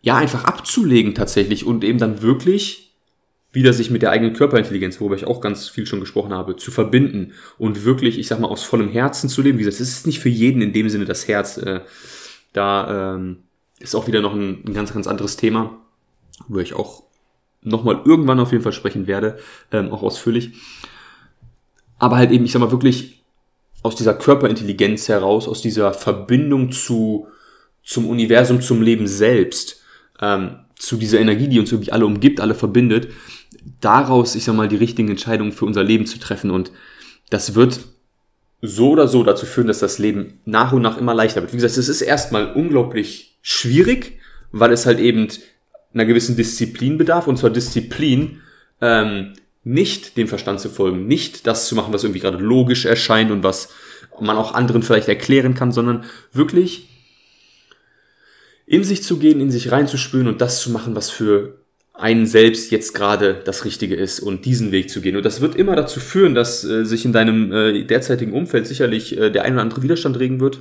ja, 0.02 0.16
einfach 0.16 0.44
abzulegen 0.44 1.14
tatsächlich 1.14 1.64
und 1.64 1.82
eben 1.82 1.98
dann 1.98 2.22
wirklich 2.22 2.90
wieder 3.52 3.72
sich 3.72 3.90
mit 3.90 4.02
der 4.02 4.10
eigenen 4.10 4.34
Körperintelligenz, 4.34 5.00
worüber 5.00 5.16
ich 5.16 5.26
auch 5.26 5.40
ganz 5.40 5.68
viel 5.68 5.86
schon 5.86 6.00
gesprochen 6.00 6.32
habe, 6.32 6.56
zu 6.56 6.70
verbinden 6.70 7.32
und 7.58 7.84
wirklich, 7.84 8.18
ich 8.18 8.28
sag 8.28 8.38
mal, 8.38 8.48
aus 8.48 8.62
vollem 8.62 8.88
Herzen 8.88 9.28
zu 9.28 9.42
leben. 9.42 9.58
Wie 9.58 9.64
gesagt, 9.64 9.80
es 9.80 9.88
ist 9.88 10.06
nicht 10.06 10.20
für 10.20 10.28
jeden 10.28 10.62
in 10.62 10.72
dem 10.72 10.88
Sinne 10.88 11.04
das 11.04 11.26
Herz. 11.26 11.56
Äh, 11.56 11.80
da 12.52 13.14
ähm, 13.16 13.44
ist 13.80 13.94
auch 13.94 14.06
wieder 14.06 14.20
noch 14.20 14.34
ein, 14.34 14.62
ein 14.64 14.74
ganz, 14.74 14.92
ganz 14.92 15.06
anderes 15.06 15.36
Thema, 15.36 15.76
wo 16.46 16.60
ich 16.60 16.74
auch 16.74 17.02
nochmal 17.62 18.02
irgendwann 18.04 18.38
auf 18.38 18.52
jeden 18.52 18.62
Fall 18.62 18.72
sprechen 18.72 19.06
werde, 19.06 19.38
ähm, 19.72 19.90
auch 19.90 20.02
ausführlich. 20.02 20.52
Aber 21.98 22.16
halt 22.16 22.30
eben, 22.30 22.44
ich 22.44 22.52
sag 22.52 22.60
mal, 22.60 22.70
wirklich 22.70 23.24
aus 23.82 23.96
dieser 23.96 24.14
Körperintelligenz 24.14 25.08
heraus, 25.08 25.48
aus 25.48 25.62
dieser 25.62 25.92
Verbindung 25.92 26.70
zu, 26.70 27.26
zum 27.82 28.08
Universum, 28.08 28.60
zum 28.60 28.82
Leben 28.82 29.06
selbst, 29.06 29.82
ähm, 30.20 30.60
zu 30.76 30.96
dieser 30.96 31.20
Energie, 31.20 31.48
die 31.48 31.58
uns 31.58 31.72
irgendwie 31.72 31.92
alle 31.92 32.06
umgibt, 32.06 32.40
alle 32.40 32.54
verbindet, 32.54 33.08
daraus, 33.80 34.34
ich 34.34 34.44
sag 34.44 34.54
mal, 34.54 34.68
die 34.68 34.76
richtigen 34.76 35.08
Entscheidungen 35.08 35.52
für 35.52 35.66
unser 35.66 35.82
Leben 35.82 36.06
zu 36.06 36.18
treffen. 36.18 36.50
Und 36.50 36.72
das 37.28 37.54
wird 37.54 37.80
so 38.62 38.90
oder 38.90 39.08
so 39.08 39.22
dazu 39.22 39.46
führen, 39.46 39.68
dass 39.68 39.78
das 39.78 39.98
Leben 39.98 40.40
nach 40.44 40.72
und 40.72 40.82
nach 40.82 40.98
immer 40.98 41.14
leichter 41.14 41.40
wird. 41.40 41.52
Wie 41.52 41.56
gesagt, 41.56 41.76
es 41.76 41.88
ist 41.88 42.02
erstmal 42.02 42.52
unglaublich 42.52 43.38
schwierig, 43.42 44.18
weil 44.52 44.72
es 44.72 44.86
halt 44.86 44.98
eben 44.98 45.28
einer 45.94 46.04
gewissen 46.04 46.36
Disziplin 46.36 46.98
bedarf, 46.98 47.26
und 47.26 47.38
zwar 47.38 47.50
Disziplin, 47.50 48.40
ähm, 48.80 49.32
nicht 49.62 50.16
dem 50.16 50.28
Verstand 50.28 50.60
zu 50.60 50.68
folgen, 50.70 51.06
nicht 51.06 51.46
das 51.46 51.66
zu 51.66 51.74
machen, 51.74 51.92
was 51.92 52.04
irgendwie 52.04 52.20
gerade 52.20 52.38
logisch 52.38 52.84
erscheint 52.84 53.30
und 53.30 53.42
was 53.42 53.70
man 54.20 54.36
auch 54.36 54.54
anderen 54.54 54.82
vielleicht 54.82 55.08
erklären 55.08 55.54
kann, 55.54 55.72
sondern 55.72 56.04
wirklich 56.32 56.88
in 58.66 58.84
sich 58.84 59.02
zu 59.02 59.18
gehen, 59.18 59.40
in 59.40 59.50
sich 59.50 59.72
reinzuspüren 59.72 60.28
und 60.28 60.40
das 60.40 60.60
zu 60.60 60.70
machen, 60.70 60.94
was 60.94 61.10
für 61.10 61.59
einen 62.00 62.26
selbst 62.26 62.70
jetzt 62.70 62.94
gerade 62.94 63.42
das 63.44 63.64
Richtige 63.64 63.94
ist 63.94 64.20
und 64.20 64.44
diesen 64.44 64.72
Weg 64.72 64.90
zu 64.90 65.00
gehen. 65.00 65.16
Und 65.16 65.24
das 65.24 65.40
wird 65.40 65.54
immer 65.54 65.76
dazu 65.76 66.00
führen, 66.00 66.34
dass 66.34 66.64
äh, 66.64 66.84
sich 66.84 67.04
in 67.04 67.12
deinem 67.12 67.52
äh, 67.52 67.84
derzeitigen 67.84 68.32
Umfeld 68.32 68.66
sicherlich 68.66 69.16
äh, 69.18 69.30
der 69.30 69.44
ein 69.44 69.52
oder 69.52 69.62
andere 69.62 69.82
Widerstand 69.82 70.18
regen 70.18 70.40
wird. 70.40 70.60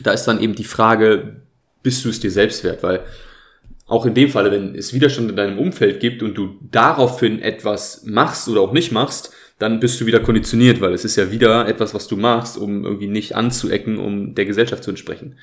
Da 0.00 0.12
ist 0.12 0.24
dann 0.24 0.40
eben 0.40 0.54
die 0.54 0.64
Frage, 0.64 1.42
bist 1.82 2.04
du 2.04 2.08
es 2.08 2.20
dir 2.20 2.30
selbst 2.30 2.64
wert? 2.64 2.82
Weil 2.82 3.00
auch 3.86 4.06
in 4.06 4.14
dem 4.14 4.30
Falle, 4.30 4.50
wenn 4.50 4.74
es 4.74 4.92
Widerstand 4.92 5.30
in 5.30 5.36
deinem 5.36 5.58
Umfeld 5.58 6.00
gibt 6.00 6.22
und 6.22 6.34
du 6.36 6.56
daraufhin 6.70 7.40
etwas 7.40 8.04
machst 8.04 8.48
oder 8.48 8.60
auch 8.60 8.72
nicht 8.72 8.92
machst, 8.92 9.32
dann 9.58 9.80
bist 9.80 10.00
du 10.00 10.06
wieder 10.06 10.20
konditioniert, 10.20 10.80
weil 10.80 10.94
es 10.94 11.04
ist 11.04 11.16
ja 11.16 11.32
wieder 11.32 11.66
etwas, 11.66 11.94
was 11.94 12.06
du 12.06 12.16
machst, 12.16 12.56
um 12.56 12.84
irgendwie 12.84 13.08
nicht 13.08 13.34
anzuecken, 13.34 13.98
um 13.98 14.34
der 14.34 14.44
Gesellschaft 14.44 14.84
zu 14.84 14.90
entsprechen. 14.90 15.36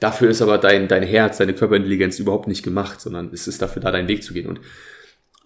Dafür 0.00 0.30
ist 0.30 0.42
aber 0.42 0.58
dein, 0.58 0.88
dein 0.88 1.02
Herz, 1.02 1.38
deine 1.38 1.54
Körperintelligenz 1.54 2.18
überhaupt 2.18 2.48
nicht 2.48 2.62
gemacht, 2.62 3.00
sondern 3.00 3.30
es 3.32 3.46
ist 3.46 3.62
dafür 3.62 3.82
da, 3.82 3.92
deinen 3.92 4.08
Weg 4.08 4.24
zu 4.24 4.32
gehen. 4.32 4.46
Und 4.46 4.60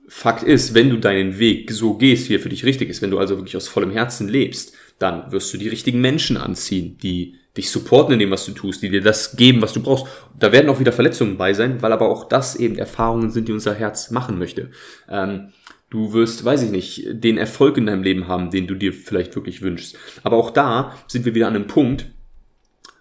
Fakt 0.07 0.43
ist, 0.43 0.75
wenn 0.75 0.91
du 0.91 0.99
deinen 0.99 1.39
Weg 1.39 1.71
so 1.71 1.95
gehst, 1.95 2.29
wie 2.29 2.37
er 2.37 2.41
für 2.41 2.51
dich 2.51 2.65
richtig 2.65 2.89
ist, 2.91 3.03
wenn 3.03 3.11
du 3.11 3.19
also 3.19 3.37
wirklich 3.37 3.57
aus 3.57 3.69
vollem 3.69 3.91
Herzen 3.91 4.29
lebst, 4.29 4.75
dann 4.99 5.33
wirst 5.33 5.53
du 5.53 5.59
die 5.59 5.69
richtigen 5.69 6.01
Menschen 6.01 6.37
anziehen, 6.37 6.99
die 7.03 7.37
dich 7.57 7.71
supporten 7.71 8.15
in 8.15 8.19
dem, 8.19 8.31
was 8.31 8.45
du 8.47 8.53
tust, 8.53 8.83
die 8.83 8.91
dir 8.91 9.01
das 9.01 9.37
geben, 9.37 9.63
was 9.63 9.73
du 9.73 9.83
brauchst. 9.83 10.07
Da 10.39 10.53
werden 10.53 10.69
auch 10.69 10.81
wieder 10.81 10.93
Verletzungen 10.93 11.37
bei 11.37 11.55
sein, 11.55 11.83
weil 11.83 11.93
aber 11.93 12.09
auch 12.09 12.29
das 12.29 12.57
eben 12.57 12.77
Erfahrungen 12.77 13.31
sind, 13.31 13.49
die 13.49 13.53
unser 13.53 13.75
Herz 13.75 14.11
machen 14.11 14.39
möchte. 14.39 14.71
Ähm, 15.09 15.53
du 15.91 16.13
wirst, 16.13 16.45
weiß 16.45 16.63
ich 16.65 16.71
nicht, 16.71 17.07
den 17.11 17.39
Erfolg 17.39 17.77
in 17.77 17.87
deinem 17.87 18.03
Leben 18.03 18.29
haben, 18.29 18.51
den 18.51 18.67
du 18.67 18.75
dir 18.75 18.93
vielleicht 18.93 19.35
wirklich 19.37 19.63
wünschst. 19.63 19.97
Aber 20.23 20.37
auch 20.37 20.51
da 20.51 20.95
sind 21.07 21.25
wir 21.25 21.35
wieder 21.35 21.47
an 21.47 21.55
einem 21.55 21.67
Punkt, 21.67 22.07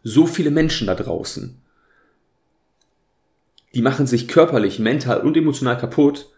so 0.03 0.27
viele 0.27 0.51
Menschen 0.51 0.88
da 0.88 0.95
draußen, 0.95 1.62
die 3.74 3.81
machen 3.81 4.05
sich 4.05 4.27
körperlich, 4.27 4.79
mental 4.79 5.22
und 5.22 5.36
emotional 5.36 5.77
kaputt, 5.77 6.29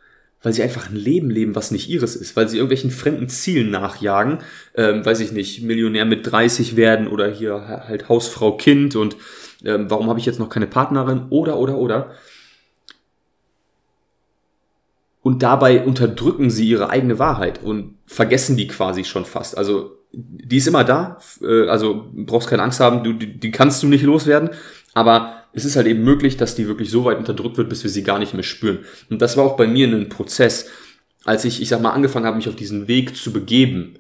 weil 0.41 0.53
sie 0.53 0.63
einfach 0.63 0.89
ein 0.89 0.95
Leben 0.95 1.29
leben, 1.29 1.55
was 1.55 1.71
nicht 1.71 1.89
ihres 1.89 2.15
ist, 2.15 2.35
weil 2.35 2.47
sie 2.47 2.57
irgendwelchen 2.57 2.91
fremden 2.91 3.29
Zielen 3.29 3.71
nachjagen, 3.71 4.39
ähm, 4.75 5.05
weiß 5.05 5.19
ich 5.19 5.31
nicht, 5.31 5.63
Millionär 5.63 6.05
mit 6.05 6.31
30 6.31 6.75
werden 6.75 7.07
oder 7.07 7.29
hier 7.29 7.83
halt 7.87 8.09
Hausfrau, 8.09 8.55
Kind 8.55 8.95
und 8.95 9.17
ähm, 9.65 9.89
warum 9.89 10.07
habe 10.07 10.19
ich 10.19 10.25
jetzt 10.25 10.39
noch 10.39 10.49
keine 10.49 10.67
Partnerin 10.67 11.25
oder 11.29 11.57
oder 11.57 11.77
oder. 11.77 12.11
Und 15.21 15.41
dabei 15.41 15.83
unterdrücken 15.83 16.51
sie 16.51 16.69
ihre 16.69 16.91
eigene 16.91 17.17
Wahrheit 17.17 17.63
und 17.63 17.97
vergessen 18.05 18.57
die 18.57 18.67
quasi 18.67 19.03
schon 19.03 19.25
fast. 19.25 19.57
Also 19.57 19.97
die 20.15 20.57
ist 20.57 20.67
immer 20.67 20.83
da, 20.83 21.17
äh, 21.41 21.67
also 21.67 22.09
brauchst 22.13 22.49
keine 22.49 22.63
Angst 22.63 22.79
haben, 22.79 23.03
du, 23.03 23.13
die, 23.13 23.37
die 23.37 23.51
kannst 23.51 23.83
du 23.83 23.87
nicht 23.87 24.03
loswerden, 24.03 24.49
aber 24.93 25.43
es 25.53 25.65
ist 25.65 25.75
halt 25.75 25.87
eben 25.87 26.03
möglich, 26.03 26.37
dass 26.37 26.55
die 26.55 26.67
wirklich 26.67 26.89
so 26.89 27.05
weit 27.05 27.17
unterdrückt 27.17 27.57
wird, 27.57 27.69
bis 27.69 27.83
wir 27.83 27.89
sie 27.89 28.03
gar 28.03 28.19
nicht 28.19 28.33
mehr 28.33 28.43
spüren. 28.43 28.79
Und 29.09 29.21
das 29.21 29.37
war 29.37 29.45
auch 29.45 29.57
bei 29.57 29.67
mir 29.67 29.87
ein 29.87 30.09
Prozess, 30.09 30.69
als 31.23 31.45
ich, 31.45 31.61
ich 31.61 31.69
sag 31.69 31.81
mal, 31.81 31.91
angefangen 31.91 32.25
habe, 32.25 32.37
mich 32.37 32.47
auf 32.47 32.55
diesen 32.55 32.87
Weg 32.87 33.15
zu 33.15 33.33
begeben, 33.33 33.99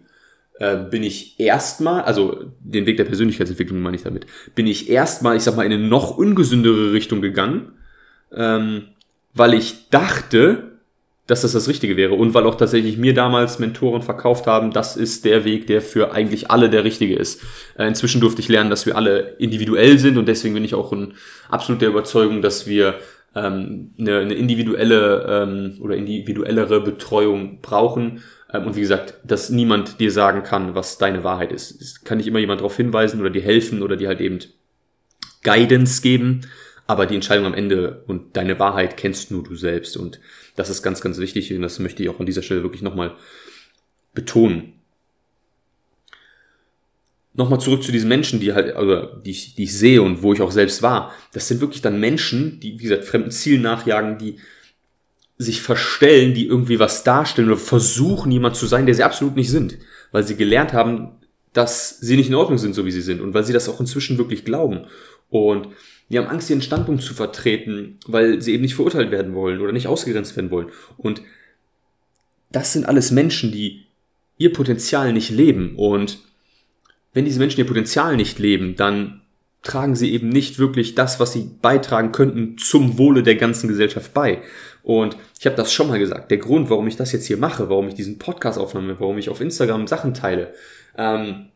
äh, 0.59 0.77
bin 0.77 1.03
ich 1.03 1.39
erstmal, 1.39 2.03
also 2.03 2.45
den 2.59 2.85
Weg 2.85 2.97
der 2.97 3.05
Persönlichkeitsentwicklung 3.05 3.81
meine 3.81 3.97
ich 3.97 4.03
damit, 4.03 4.25
bin 4.53 4.67
ich 4.67 4.89
erstmal, 4.89 5.35
ich 5.35 5.43
sag 5.43 5.55
mal, 5.55 5.65
in 5.65 5.73
eine 5.73 5.87
noch 5.87 6.17
ungesündere 6.17 6.93
Richtung 6.93 7.21
gegangen, 7.21 7.73
ähm, 8.33 8.89
weil 9.33 9.53
ich 9.53 9.89
dachte, 9.89 10.74
dass 11.27 11.41
das 11.41 11.53
das 11.53 11.67
Richtige 11.67 11.97
wäre 11.97 12.13
und 12.13 12.33
weil 12.33 12.45
auch 12.45 12.55
tatsächlich 12.55 12.97
mir 12.97 13.13
damals 13.13 13.57
Mentoren 13.57 14.03
verkauft 14.03 14.45
haben, 14.45 14.71
das 14.71 14.95
ist 14.95 15.25
der 15.25 15.43
Weg, 15.43 15.65
der 15.67 15.81
für 15.81 16.11
eigentlich 16.11 16.51
alle 16.51 16.69
der 16.69 16.83
richtige 16.83 17.15
ist. 17.15 17.41
Äh, 17.77 17.87
inzwischen 17.87 18.21
durfte 18.21 18.41
ich 18.41 18.47
lernen, 18.47 18.69
dass 18.69 18.85
wir 18.85 18.95
alle 18.95 19.35
individuell 19.39 19.97
sind 19.97 20.17
und 20.17 20.27
deswegen 20.27 20.53
bin 20.53 20.63
ich 20.63 20.75
auch 20.75 20.93
in 20.93 21.13
absoluter 21.49 21.87
Überzeugung, 21.87 22.41
dass 22.41 22.67
wir 22.67 22.95
ähm, 23.35 23.93
eine, 23.99 24.19
eine 24.19 24.33
individuelle 24.35 25.25
ähm, 25.27 25.77
oder 25.81 25.95
individuellere 25.95 26.81
Betreuung 26.81 27.59
brauchen. 27.61 28.23
Ähm, 28.53 28.67
und 28.67 28.75
wie 28.75 28.81
gesagt, 28.81 29.15
dass 29.23 29.49
niemand 29.49 29.99
dir 29.99 30.11
sagen 30.11 30.43
kann, 30.43 30.75
was 30.75 30.97
deine 30.97 31.23
Wahrheit 31.23 31.51
ist. 31.51 31.81
Es 31.81 32.03
kann 32.03 32.17
nicht 32.17 32.27
immer 32.27 32.39
jemand 32.39 32.61
darauf 32.61 32.77
hinweisen 32.77 33.19
oder 33.19 33.29
dir 33.29 33.41
helfen 33.41 33.81
oder 33.81 33.97
dir 33.97 34.07
halt 34.07 34.21
eben 34.21 34.39
Guidance 35.43 36.01
geben, 36.01 36.41
aber 36.87 37.05
die 37.05 37.15
Entscheidung 37.15 37.45
am 37.45 37.53
Ende 37.53 38.03
und 38.07 38.37
deine 38.37 38.57
Wahrheit 38.59 38.95
kennst 38.95 39.31
nur 39.31 39.43
du 39.43 39.55
selbst 39.55 39.97
und 39.97 40.19
das 40.55 40.69
ist 40.69 40.81
ganz, 40.81 41.01
ganz 41.01 41.17
wichtig 41.17 41.53
und 41.53 41.61
das 41.61 41.79
möchte 41.79 42.03
ich 42.03 42.09
auch 42.09 42.19
an 42.19 42.25
dieser 42.25 42.41
Stelle 42.41 42.63
wirklich 42.63 42.81
nochmal 42.81 43.15
betonen. 44.13 44.73
Nochmal 47.33 47.59
zurück 47.59 47.83
zu 47.83 47.91
diesen 47.91 48.07
Menschen, 48.07 48.39
die 48.39 48.53
halt, 48.53 48.75
also 48.75 49.07
die 49.17 49.31
ich, 49.31 49.55
die 49.55 49.63
ich 49.63 49.77
sehe 49.77 50.01
und 50.01 50.23
wo 50.23 50.31
ich 50.31 50.41
auch 50.41 50.51
selbst 50.51 50.81
war. 50.81 51.13
Das 51.33 51.49
sind 51.49 51.59
wirklich 51.59 51.81
dann 51.81 51.99
Menschen, 51.99 52.61
die, 52.61 52.79
wie 52.79 52.83
gesagt, 52.83 53.03
fremden 53.03 53.31
Zielen 53.31 53.61
nachjagen, 53.61 54.17
die 54.17 54.37
sich 55.37 55.61
verstellen, 55.61 56.33
die 56.33 56.47
irgendwie 56.47 56.79
was 56.79 57.03
darstellen 57.03 57.49
oder 57.49 57.57
versuchen, 57.57 58.31
jemand 58.31 58.55
zu 58.55 58.67
sein, 58.67 58.85
der 58.85 58.95
sie 58.95 59.03
absolut 59.03 59.35
nicht 59.35 59.51
sind. 59.51 59.77
Weil 60.13 60.23
sie 60.23 60.37
gelernt 60.37 60.71
haben, 60.71 61.11
dass 61.51 61.99
sie 61.99 62.15
nicht 62.15 62.29
in 62.29 62.35
Ordnung 62.35 62.57
sind, 62.57 62.73
so 62.73 62.85
wie 62.85 62.91
sie 62.91 63.01
sind. 63.01 63.19
Und 63.19 63.33
weil 63.33 63.43
sie 63.43 63.51
das 63.51 63.67
auch 63.67 63.81
inzwischen 63.81 64.17
wirklich 64.17 64.45
glauben. 64.45 64.85
Und 65.29 65.67
die 66.09 66.17
haben 66.19 66.27
Angst, 66.27 66.49
ihren 66.49 66.61
Standpunkt 66.61 67.01
zu 67.01 67.13
vertreten, 67.13 67.99
weil 68.05 68.41
sie 68.41 68.53
eben 68.53 68.61
nicht 68.61 68.75
verurteilt 68.75 69.11
werden 69.11 69.33
wollen 69.33 69.59
oder 69.59 69.71
nicht 69.71 69.87
ausgegrenzt 69.87 70.35
werden 70.35 70.51
wollen. 70.51 70.67
Und 70.97 71.21
das 72.51 72.73
sind 72.73 72.85
alles 72.85 73.11
Menschen, 73.11 73.51
die 73.51 73.85
ihr 74.37 74.53
Potenzial 74.53 75.13
nicht 75.13 75.31
leben. 75.31 75.75
Und 75.75 76.19
wenn 77.13 77.25
diese 77.25 77.39
Menschen 77.39 77.59
ihr 77.59 77.67
Potenzial 77.67 78.15
nicht 78.17 78.39
leben, 78.39 78.75
dann 78.75 79.21
tragen 79.63 79.95
sie 79.95 80.13
eben 80.13 80.29
nicht 80.29 80.59
wirklich 80.59 80.93
das, 80.93 81.19
was 81.19 81.33
sie 81.33 81.49
beitragen 81.61 82.11
könnten, 82.11 82.57
zum 82.57 82.99
Wohle 82.99 83.23
der 83.23 83.35
ganzen 83.35 83.67
Gesellschaft 83.67 84.13
bei. 84.13 84.41
Und 84.83 85.17
ich 85.39 85.47
habe 85.47 85.55
das 85.55 85.73
schon 85.73 85.87
mal 85.87 85.97
gesagt. 85.97 86.29
Der 86.29 86.37
Grund, 86.37 86.69
warum 86.69 86.87
ich 86.87 86.97
das 86.97 87.11
jetzt 87.11 87.25
hier 87.25 87.37
mache, 87.37 87.67
warum 87.69 87.87
ich 87.87 87.95
diesen 87.95 88.19
Podcast 88.19 88.59
aufnehme, 88.59 88.99
warum 88.99 89.17
ich 89.17 89.29
auf 89.29 89.41
Instagram 89.41 89.87
Sachen 89.87 90.13
teile, 90.13 90.53
ähm, 90.97 91.47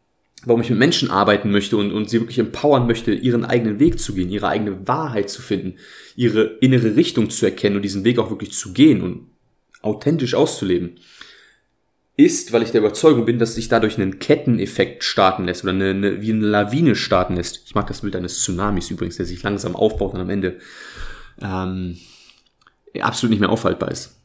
warum 0.46 0.62
ich 0.62 0.70
mit 0.70 0.80
Menschen 0.80 1.12
arbeiten 1.12 1.52
möchte 1.52 1.78
und, 1.78 1.92
und 1.92 2.10
sie 2.10 2.20
wirklich 2.20 2.40
empowern 2.40 2.88
möchte, 2.88 3.14
ihren 3.14 3.46
eigenen 3.46 3.80
Weg 3.80 4.00
zu 4.00 4.14
gehen, 4.14 4.30
ihre 4.30 4.48
eigene 4.48 4.88
Wahrheit 4.88 5.30
zu 5.30 5.42
finden, 5.42 5.76
ihre 6.16 6.44
innere 6.62 6.96
Richtung 6.96 7.30
zu 7.30 7.46
erkennen 7.46 7.76
und 7.76 7.82
diesen 7.82 8.04
Weg 8.04 8.20
auch 8.20 8.30
wirklich 8.30 8.54
zu 8.54 8.74
gehen 8.74 9.02
und 9.02 9.28
authentisch 9.82 10.36
auszuleben, 10.36 11.00
ist, 12.16 12.52
weil 12.52 12.64
ich 12.64 12.72
der 12.72 12.82
Überzeugung 12.82 13.26
bin, 13.26 13.40
dass 13.40 13.56
sich 13.56 13.70
dadurch 13.70 13.98
einen 13.98 14.20
Ketteneffekt 14.20 15.04
starten 15.04 15.46
lässt 15.46 15.64
oder 15.64 15.74
eine, 15.74 15.90
eine, 15.92 16.22
wie 16.22 16.32
eine 16.32 16.46
Lawine 16.46 16.96
starten 16.96 17.36
lässt. 17.36 17.64
Ich 17.66 17.76
mag 17.76 17.88
das 17.88 18.02
Bild 18.02 18.16
eines 18.16 18.42
Tsunamis 18.42 18.92
übrigens, 18.92 19.18
der 19.18 19.26
sich 19.26 19.42
langsam 19.44 19.76
aufbaut 19.76 20.14
und 20.14 20.20
am 20.20 20.30
Ende 20.30 20.60
ähm, 21.42 21.98
absolut 23.00 23.32
nicht 23.32 23.40
mehr 23.40 23.50
aufhaltbar 23.50 23.92
ist 23.92 24.19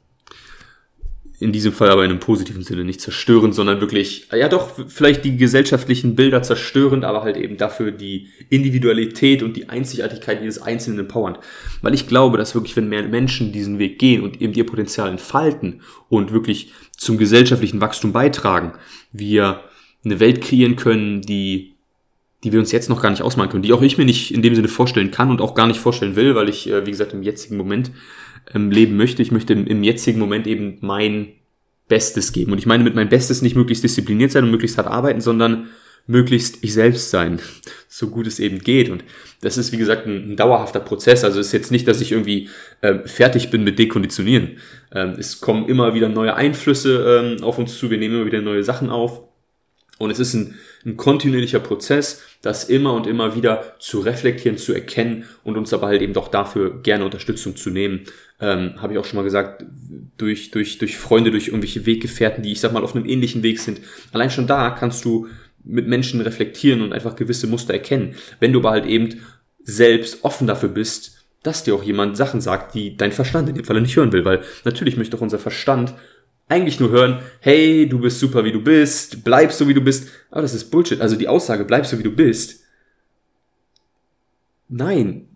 in 1.40 1.52
diesem 1.52 1.72
Fall 1.72 1.90
aber 1.90 2.04
in 2.04 2.10
einem 2.10 2.20
positiven 2.20 2.62
Sinne 2.62 2.84
nicht 2.84 3.00
zerstörend, 3.00 3.54
sondern 3.54 3.80
wirklich, 3.80 4.28
ja 4.32 4.48
doch, 4.48 4.70
vielleicht 4.86 5.24
die 5.24 5.36
gesellschaftlichen 5.36 6.14
Bilder 6.14 6.42
zerstörend, 6.42 7.04
aber 7.04 7.22
halt 7.22 7.36
eben 7.36 7.56
dafür 7.56 7.90
die 7.90 8.28
Individualität 8.50 9.42
und 9.42 9.56
die 9.56 9.68
Einzigartigkeit 9.68 10.40
jedes 10.40 10.62
Einzelnen 10.62 11.00
empowernd. 11.00 11.40
Weil 11.82 11.94
ich 11.94 12.06
glaube, 12.06 12.38
dass 12.38 12.54
wirklich, 12.54 12.76
wenn 12.76 12.88
mehr 12.88 13.02
Menschen 13.02 13.52
diesen 13.52 13.80
Weg 13.80 13.98
gehen 13.98 14.22
und 14.22 14.40
eben 14.40 14.54
ihr 14.54 14.66
Potenzial 14.66 15.08
entfalten 15.10 15.82
und 16.08 16.32
wirklich 16.32 16.72
zum 16.96 17.18
gesellschaftlichen 17.18 17.80
Wachstum 17.80 18.12
beitragen, 18.12 18.74
wir 19.12 19.64
eine 20.04 20.20
Welt 20.20 20.40
kreieren 20.40 20.76
können, 20.76 21.20
die 21.20 21.74
die 22.44 22.52
wir 22.52 22.60
uns 22.60 22.72
jetzt 22.72 22.90
noch 22.90 23.00
gar 23.00 23.08
nicht 23.08 23.22
ausmalen 23.22 23.50
können, 23.50 23.62
die 23.62 23.72
auch 23.72 23.80
ich 23.80 23.96
mir 23.96 24.04
nicht 24.04 24.32
in 24.32 24.42
dem 24.42 24.54
Sinne 24.54 24.68
vorstellen 24.68 25.10
kann 25.10 25.30
und 25.30 25.40
auch 25.40 25.54
gar 25.54 25.66
nicht 25.66 25.80
vorstellen 25.80 26.14
will, 26.14 26.34
weil 26.34 26.50
ich, 26.50 26.68
äh, 26.68 26.84
wie 26.84 26.90
gesagt, 26.90 27.14
im 27.14 27.22
jetzigen 27.22 27.56
Moment 27.56 27.90
ähm, 28.52 28.70
leben 28.70 28.96
möchte. 28.96 29.22
Ich 29.22 29.32
möchte 29.32 29.52
im, 29.52 29.66
im 29.66 29.82
jetzigen 29.82 30.18
Moment 30.18 30.46
eben 30.46 30.78
mein 30.80 31.32
Bestes 31.88 32.32
geben. 32.32 32.52
Und 32.52 32.58
ich 32.58 32.66
meine 32.66 32.84
mit 32.84 32.94
mein 32.94 33.08
Bestes 33.08 33.42
nicht 33.42 33.56
möglichst 33.56 33.84
diszipliniert 33.84 34.32
sein 34.32 34.44
und 34.44 34.50
möglichst 34.50 34.78
hart 34.78 34.88
arbeiten, 34.88 35.20
sondern 35.20 35.68
möglichst 36.06 36.62
ich 36.62 36.74
selbst 36.74 37.10
sein, 37.10 37.40
so 37.88 38.08
gut 38.08 38.26
es 38.26 38.40
eben 38.40 38.58
geht. 38.58 38.90
Und 38.90 39.04
das 39.40 39.56
ist, 39.56 39.72
wie 39.72 39.76
gesagt, 39.76 40.06
ein, 40.06 40.32
ein 40.32 40.36
dauerhafter 40.36 40.80
Prozess. 40.80 41.24
Also 41.24 41.40
es 41.40 41.48
ist 41.48 41.52
jetzt 41.52 41.72
nicht, 41.72 41.88
dass 41.88 42.00
ich 42.00 42.12
irgendwie 42.12 42.48
äh, 42.80 43.06
fertig 43.06 43.50
bin 43.50 43.64
mit 43.64 43.78
Dekonditionieren. 43.78 44.58
Ähm, 44.92 45.14
es 45.18 45.40
kommen 45.40 45.68
immer 45.68 45.94
wieder 45.94 46.08
neue 46.08 46.34
Einflüsse 46.34 47.36
ähm, 47.38 47.44
auf 47.44 47.58
uns 47.58 47.78
zu, 47.78 47.90
wir 47.90 47.98
nehmen 47.98 48.16
immer 48.16 48.26
wieder 48.26 48.42
neue 48.42 48.64
Sachen 48.64 48.90
auf. 48.90 49.22
Und 49.98 50.10
es 50.10 50.18
ist 50.18 50.34
ein, 50.34 50.56
ein 50.84 50.96
kontinuierlicher 50.96 51.60
Prozess, 51.60 52.22
das 52.42 52.64
immer 52.64 52.94
und 52.94 53.06
immer 53.06 53.36
wieder 53.36 53.76
zu 53.78 54.00
reflektieren, 54.00 54.58
zu 54.58 54.72
erkennen 54.72 55.24
und 55.44 55.56
uns 55.56 55.72
aber 55.72 55.86
halt 55.86 56.02
eben 56.02 56.12
doch 56.12 56.28
dafür 56.28 56.82
gerne 56.82 57.04
Unterstützung 57.04 57.56
zu 57.56 57.70
nehmen. 57.70 58.04
Ähm, 58.40 58.74
Habe 58.82 58.92
ich 58.92 58.98
auch 58.98 59.04
schon 59.04 59.16
mal 59.16 59.22
gesagt, 59.22 59.64
durch, 60.18 60.50
durch, 60.50 60.78
durch 60.78 60.96
Freunde, 60.96 61.30
durch 61.30 61.48
irgendwelche 61.48 61.86
Weggefährten, 61.86 62.42
die 62.42 62.52
ich 62.52 62.60
sag 62.60 62.72
mal 62.72 62.82
auf 62.82 62.96
einem 62.96 63.06
ähnlichen 63.06 63.42
Weg 63.42 63.60
sind. 63.60 63.80
Allein 64.12 64.30
schon 64.30 64.46
da 64.46 64.70
kannst 64.70 65.04
du 65.04 65.28
mit 65.62 65.86
Menschen 65.86 66.20
reflektieren 66.20 66.82
und 66.82 66.92
einfach 66.92 67.16
gewisse 67.16 67.46
Muster 67.46 67.72
erkennen. 67.72 68.16
Wenn 68.40 68.52
du 68.52 68.58
aber 68.58 68.70
halt 68.70 68.86
eben 68.86 69.20
selbst 69.62 70.24
offen 70.24 70.46
dafür 70.46 70.68
bist, 70.68 71.24
dass 71.42 71.62
dir 71.62 71.74
auch 71.74 71.82
jemand 71.82 72.16
Sachen 72.16 72.40
sagt, 72.40 72.74
die 72.74 72.96
dein 72.96 73.12
Verstand 73.12 73.48
in 73.48 73.54
dem 73.54 73.64
Falle 73.64 73.80
nicht 73.80 73.96
hören 73.96 74.12
will, 74.12 74.24
weil 74.24 74.42
natürlich 74.64 74.96
möchte 74.96 75.16
auch 75.16 75.20
unser 75.20 75.38
Verstand 75.38 75.94
eigentlich 76.48 76.80
nur 76.80 76.90
hören, 76.90 77.20
hey, 77.40 77.88
du 77.88 77.98
bist 77.98 78.20
super 78.20 78.44
wie 78.44 78.52
du 78.52 78.62
bist, 78.62 79.24
bleib 79.24 79.52
so 79.52 79.66
wie 79.68 79.74
du 79.74 79.80
bist, 79.80 80.10
aber 80.30 80.42
das 80.42 80.54
ist 80.54 80.70
Bullshit. 80.70 81.00
Also 81.00 81.16
die 81.16 81.28
Aussage, 81.28 81.64
bleib 81.64 81.86
so 81.86 81.98
wie 81.98 82.02
du 82.02 82.10
bist. 82.10 82.64
Nein, 84.68 85.28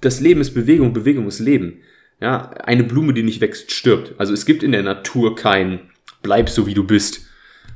das 0.00 0.20
Leben 0.20 0.40
ist 0.40 0.54
Bewegung, 0.54 0.92
Bewegung 0.92 1.26
ist 1.26 1.40
Leben. 1.40 1.78
Ja, 2.20 2.50
eine 2.50 2.84
Blume, 2.84 3.14
die 3.14 3.22
nicht 3.22 3.40
wächst, 3.40 3.72
stirbt. 3.72 4.14
Also 4.18 4.34
es 4.34 4.44
gibt 4.44 4.62
in 4.62 4.72
der 4.72 4.82
Natur 4.82 5.34
kein 5.34 5.90
bleib 6.22 6.48
so 6.48 6.66
wie 6.66 6.74
du 6.74 6.84
bist, 6.84 7.22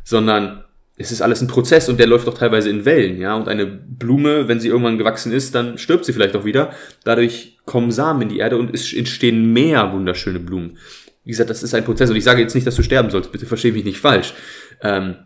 sondern 0.02 0.64
es 0.96 1.10
ist 1.10 1.22
alles 1.22 1.40
ein 1.40 1.48
Prozess 1.48 1.88
und 1.88 1.98
der 1.98 2.06
läuft 2.06 2.28
auch 2.28 2.38
teilweise 2.38 2.70
in 2.70 2.84
Wellen, 2.84 3.20
ja. 3.20 3.34
Und 3.34 3.48
eine 3.48 3.66
Blume, 3.66 4.46
wenn 4.46 4.60
sie 4.60 4.68
irgendwann 4.68 4.98
gewachsen 4.98 5.32
ist, 5.32 5.54
dann 5.54 5.76
stirbt 5.76 6.04
sie 6.04 6.12
vielleicht 6.12 6.36
auch 6.36 6.44
wieder. 6.44 6.72
Dadurch 7.02 7.58
kommen 7.64 7.90
Samen 7.90 8.22
in 8.22 8.28
die 8.28 8.38
Erde 8.38 8.58
und 8.58 8.72
es 8.72 8.92
entstehen 8.92 9.52
mehr 9.52 9.92
wunderschöne 9.92 10.38
Blumen. 10.38 10.78
Wie 11.24 11.30
gesagt, 11.30 11.50
das 11.50 11.62
ist 11.62 11.74
ein 11.74 11.84
Prozess 11.84 12.10
und 12.10 12.16
ich 12.16 12.24
sage 12.24 12.42
jetzt 12.42 12.54
nicht, 12.54 12.66
dass 12.66 12.76
du 12.76 12.82
sterben 12.82 13.10
sollst, 13.10 13.32
bitte 13.32 13.46
verstehe 13.46 13.72
mich 13.72 13.84
nicht 13.84 13.98
falsch. 13.98 14.34
Ähm, 14.82 15.16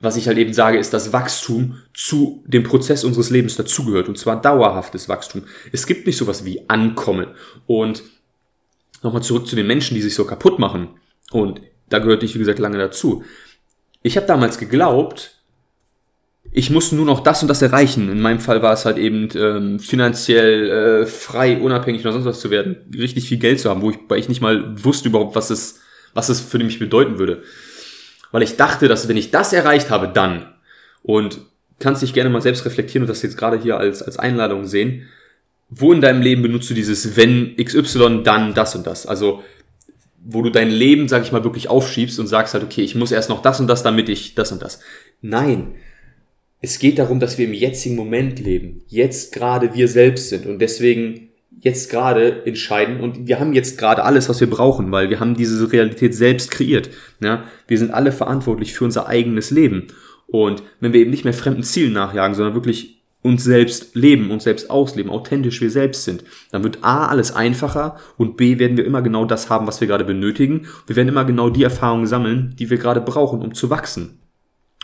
was 0.00 0.16
ich 0.16 0.28
halt 0.28 0.38
eben 0.38 0.52
sage, 0.52 0.78
ist, 0.78 0.92
dass 0.92 1.12
Wachstum 1.12 1.82
zu 1.92 2.44
dem 2.46 2.62
Prozess 2.62 3.02
unseres 3.02 3.30
Lebens 3.30 3.56
dazugehört 3.56 4.08
und 4.08 4.16
zwar 4.16 4.40
dauerhaftes 4.40 5.08
Wachstum. 5.08 5.42
Es 5.72 5.86
gibt 5.86 6.06
nicht 6.06 6.16
sowas 6.16 6.44
wie 6.44 6.68
Ankommen. 6.68 7.28
Und 7.66 8.04
nochmal 9.02 9.22
zurück 9.22 9.48
zu 9.48 9.56
den 9.56 9.66
Menschen, 9.66 9.96
die 9.96 10.02
sich 10.02 10.14
so 10.14 10.24
kaputt 10.24 10.60
machen. 10.60 10.90
Und 11.32 11.60
da 11.88 11.98
gehörte 11.98 12.26
ich, 12.26 12.34
wie 12.34 12.38
gesagt, 12.38 12.60
lange 12.60 12.78
dazu. 12.78 13.24
Ich 14.02 14.16
habe 14.16 14.26
damals 14.26 14.58
geglaubt, 14.58 15.37
ich 16.50 16.70
muss 16.70 16.92
nur 16.92 17.04
noch 17.04 17.20
das 17.20 17.42
und 17.42 17.48
das 17.48 17.62
erreichen. 17.62 18.10
In 18.10 18.20
meinem 18.20 18.40
Fall 18.40 18.62
war 18.62 18.72
es 18.72 18.84
halt 18.84 18.96
eben 18.96 19.28
ähm, 19.36 19.78
finanziell 19.78 21.02
äh, 21.02 21.06
frei, 21.06 21.58
unabhängig 21.58 22.02
oder 22.02 22.12
sonst 22.12 22.24
was 22.24 22.40
zu 22.40 22.50
werden, 22.50 22.76
richtig 22.96 23.28
viel 23.28 23.38
Geld 23.38 23.60
zu 23.60 23.68
haben, 23.68 23.82
wo 23.82 23.90
ich, 23.90 23.98
weil 24.08 24.18
ich 24.18 24.28
nicht 24.28 24.40
mal 24.40 24.74
wusste 24.82 25.08
überhaupt, 25.08 25.36
was 25.36 25.50
es, 25.50 25.80
was 26.14 26.28
es 26.28 26.40
für 26.40 26.58
mich 26.58 26.78
bedeuten 26.78 27.18
würde. 27.18 27.42
Weil 28.32 28.42
ich 28.42 28.56
dachte, 28.56 28.88
dass 28.88 29.08
wenn 29.08 29.16
ich 29.16 29.30
das 29.30 29.52
erreicht 29.52 29.90
habe, 29.90 30.08
dann 30.08 30.46
und 31.02 31.40
kannst 31.78 32.02
dich 32.02 32.12
gerne 32.12 32.30
mal 32.30 32.42
selbst 32.42 32.64
reflektieren 32.64 33.02
und 33.02 33.08
das 33.08 33.22
jetzt 33.22 33.36
gerade 33.36 33.58
hier 33.58 33.78
als, 33.78 34.02
als 34.02 34.18
Einladung 34.18 34.66
sehen. 34.66 35.06
Wo 35.70 35.92
in 35.92 36.00
deinem 36.00 36.22
Leben 36.22 36.42
benutzt 36.42 36.70
du 36.70 36.74
dieses 36.74 37.16
wenn 37.16 37.56
XY, 37.56 38.22
dann 38.24 38.54
das 38.54 38.74
und 38.74 38.86
das? 38.86 39.06
Also 39.06 39.42
wo 40.24 40.42
du 40.42 40.50
dein 40.50 40.70
Leben, 40.70 41.08
sag 41.08 41.22
ich 41.22 41.32
mal, 41.32 41.44
wirklich 41.44 41.68
aufschiebst 41.70 42.18
und 42.18 42.26
sagst 42.26 42.52
halt, 42.52 42.64
okay, 42.64 42.82
ich 42.82 42.94
muss 42.94 43.12
erst 43.12 43.30
noch 43.30 43.40
das 43.40 43.60
und 43.60 43.66
das, 43.66 43.82
damit 43.82 44.08
ich 44.08 44.34
das 44.34 44.50
und 44.50 44.60
das. 44.60 44.80
Nein. 45.20 45.74
Es 46.60 46.78
geht 46.78 46.98
darum, 46.98 47.20
dass 47.20 47.38
wir 47.38 47.46
im 47.46 47.54
jetzigen 47.54 47.94
Moment 47.94 48.40
leben. 48.40 48.82
Jetzt 48.88 49.32
gerade 49.32 49.74
wir 49.74 49.88
selbst 49.88 50.28
sind 50.28 50.46
und 50.46 50.60
deswegen 50.60 51.28
jetzt 51.60 51.90
gerade 51.90 52.46
entscheiden 52.46 53.00
und 53.00 53.26
wir 53.26 53.40
haben 53.40 53.52
jetzt 53.52 53.78
gerade 53.78 54.04
alles, 54.04 54.28
was 54.28 54.40
wir 54.40 54.50
brauchen, 54.50 54.90
weil 54.92 55.10
wir 55.10 55.20
haben 55.20 55.36
diese 55.36 55.72
Realität 55.72 56.14
selbst 56.14 56.50
kreiert. 56.50 56.90
Ja? 57.20 57.44
Wir 57.66 57.78
sind 57.78 57.92
alle 57.92 58.12
verantwortlich 58.12 58.74
für 58.74 58.84
unser 58.84 59.08
eigenes 59.08 59.50
Leben. 59.50 59.88
Und 60.26 60.62
wenn 60.80 60.92
wir 60.92 61.00
eben 61.00 61.10
nicht 61.10 61.24
mehr 61.24 61.32
fremden 61.32 61.62
Zielen 61.62 61.92
nachjagen, 61.92 62.34
sondern 62.34 62.54
wirklich 62.54 63.02
uns 63.22 63.42
selbst 63.42 63.96
leben, 63.96 64.30
uns 64.30 64.44
selbst 64.44 64.70
ausleben, 64.70 65.10
authentisch 65.10 65.60
wir 65.60 65.70
selbst 65.70 66.04
sind, 66.04 66.22
dann 66.52 66.62
wird 66.62 66.78
A 66.82 67.06
alles 67.06 67.34
einfacher 67.34 67.96
und 68.16 68.36
B 68.36 68.58
werden 68.58 68.76
wir 68.76 68.84
immer 68.84 69.02
genau 69.02 69.24
das 69.24 69.50
haben, 69.50 69.66
was 69.66 69.80
wir 69.80 69.88
gerade 69.88 70.04
benötigen. 70.04 70.66
Wir 70.86 70.96
werden 70.96 71.08
immer 71.08 71.24
genau 71.24 71.50
die 71.50 71.64
Erfahrungen 71.64 72.06
sammeln, 72.06 72.54
die 72.58 72.70
wir 72.70 72.78
gerade 72.78 73.00
brauchen, 73.00 73.42
um 73.42 73.54
zu 73.54 73.70
wachsen. 73.70 74.20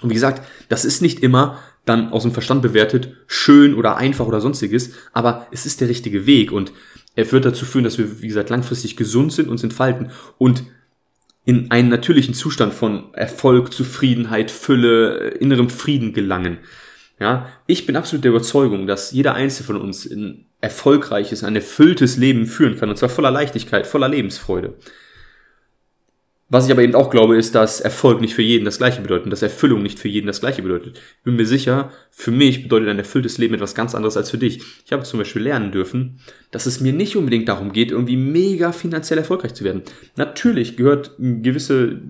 Und 0.05 0.11
wie 0.11 0.15
gesagt, 0.15 0.47
das 0.69 0.85
ist 0.85 1.01
nicht 1.01 1.21
immer 1.21 1.59
dann 1.87 2.13
aus 2.13 2.23
dem 2.23 2.33
Verstand 2.33 2.61
bewertet 2.61 3.15
schön 3.27 3.75
oder 3.75 3.97
einfach 3.97 4.27
oder 4.27 4.41
sonstiges, 4.41 4.93
aber 5.15 5.47
es 5.51 5.65
ist 5.65 5.81
der 5.81 5.89
richtige 5.89 6.27
Weg 6.27 6.53
und 6.53 6.73
er 7.17 7.31
wird 7.33 7.47
dazu 7.47 7.65
führen, 7.65 7.85
dass 7.85 7.97
wir, 7.97 8.21
wie 8.21 8.29
gesagt, 8.29 8.51
langfristig 8.51 8.97
gesund 8.97 9.33
sind, 9.33 9.49
uns 9.49 9.63
entfalten 9.63 10.11
und 10.37 10.65
in 11.47 11.71
einen 11.71 11.89
natürlichen 11.89 12.35
Zustand 12.35 12.75
von 12.75 13.15
Erfolg, 13.15 13.73
Zufriedenheit, 13.73 14.51
Fülle, 14.51 15.29
innerem 15.41 15.71
Frieden 15.71 16.13
gelangen. 16.13 16.59
Ja, 17.19 17.49
ich 17.67 17.87
bin 17.87 17.97
absolut 17.97 18.25
der 18.25 18.31
Überzeugung, 18.31 18.87
dass 18.87 19.13
jeder 19.13 19.35
Einzelne 19.35 19.67
von 19.67 19.81
uns 19.81 20.05
ein 20.05 20.45
erfolgreiches, 20.61 21.45
ein 21.45 21.57
erfülltes 21.57 22.19
Leben 22.19 22.47
führen 22.47 22.79
kann, 22.79 22.91
und 22.91 22.97
zwar 22.97 23.09
voller 23.09 23.31
Leichtigkeit, 23.31 23.87
voller 23.87 24.09
Lebensfreude. 24.09 24.75
Was 26.55 26.67
ich 26.67 26.71
aber 26.71 26.83
eben 26.83 26.95
auch 26.95 27.11
glaube, 27.11 27.37
ist, 27.37 27.57
dass 27.57 27.81
Erfolg 27.81 28.21
nicht 28.21 28.33
für 28.33 28.41
jeden 28.41 28.65
das 28.65 28.79
Gleiche 28.79 29.01
bedeutet, 29.01 29.33
dass 29.33 29.43
Erfüllung 29.43 29.83
nicht 29.83 29.99
für 29.99 30.07
jeden 30.07 30.29
das 30.29 30.39
Gleiche 30.39 30.63
bedeutet. 30.63 30.99
Ich 31.19 31.25
bin 31.25 31.35
mir 31.35 31.47
sicher, 31.47 31.91
für 32.13 32.31
mich 32.31 32.63
bedeutet 32.63 32.91
ein 32.91 32.99
erfülltes 32.99 33.39
Leben 33.39 33.55
etwas 33.55 33.75
ganz 33.75 33.93
anderes 33.93 34.17
als 34.17 34.31
für 34.31 34.39
dich. 34.39 34.63
Ich 34.87 34.93
habe 34.93 35.03
zum 35.03 35.19
Beispiel 35.19 35.43
lernen 35.43 35.73
dürfen, 35.73 36.21
dass 36.53 36.67
es 36.67 36.81
mir 36.81 36.93
nicht 36.93 37.17
unbedingt 37.17 37.49
darum 37.49 37.73
geht, 37.73 37.91
irgendwie 37.91 38.17
mega 38.17 38.71
finanziell 38.71 39.19
erfolgreich 39.19 39.55
zu 39.55 39.65
werden. 39.65 39.83
Natürlich 40.15 40.77
gehört 40.77 41.11
gewisse 41.19 42.01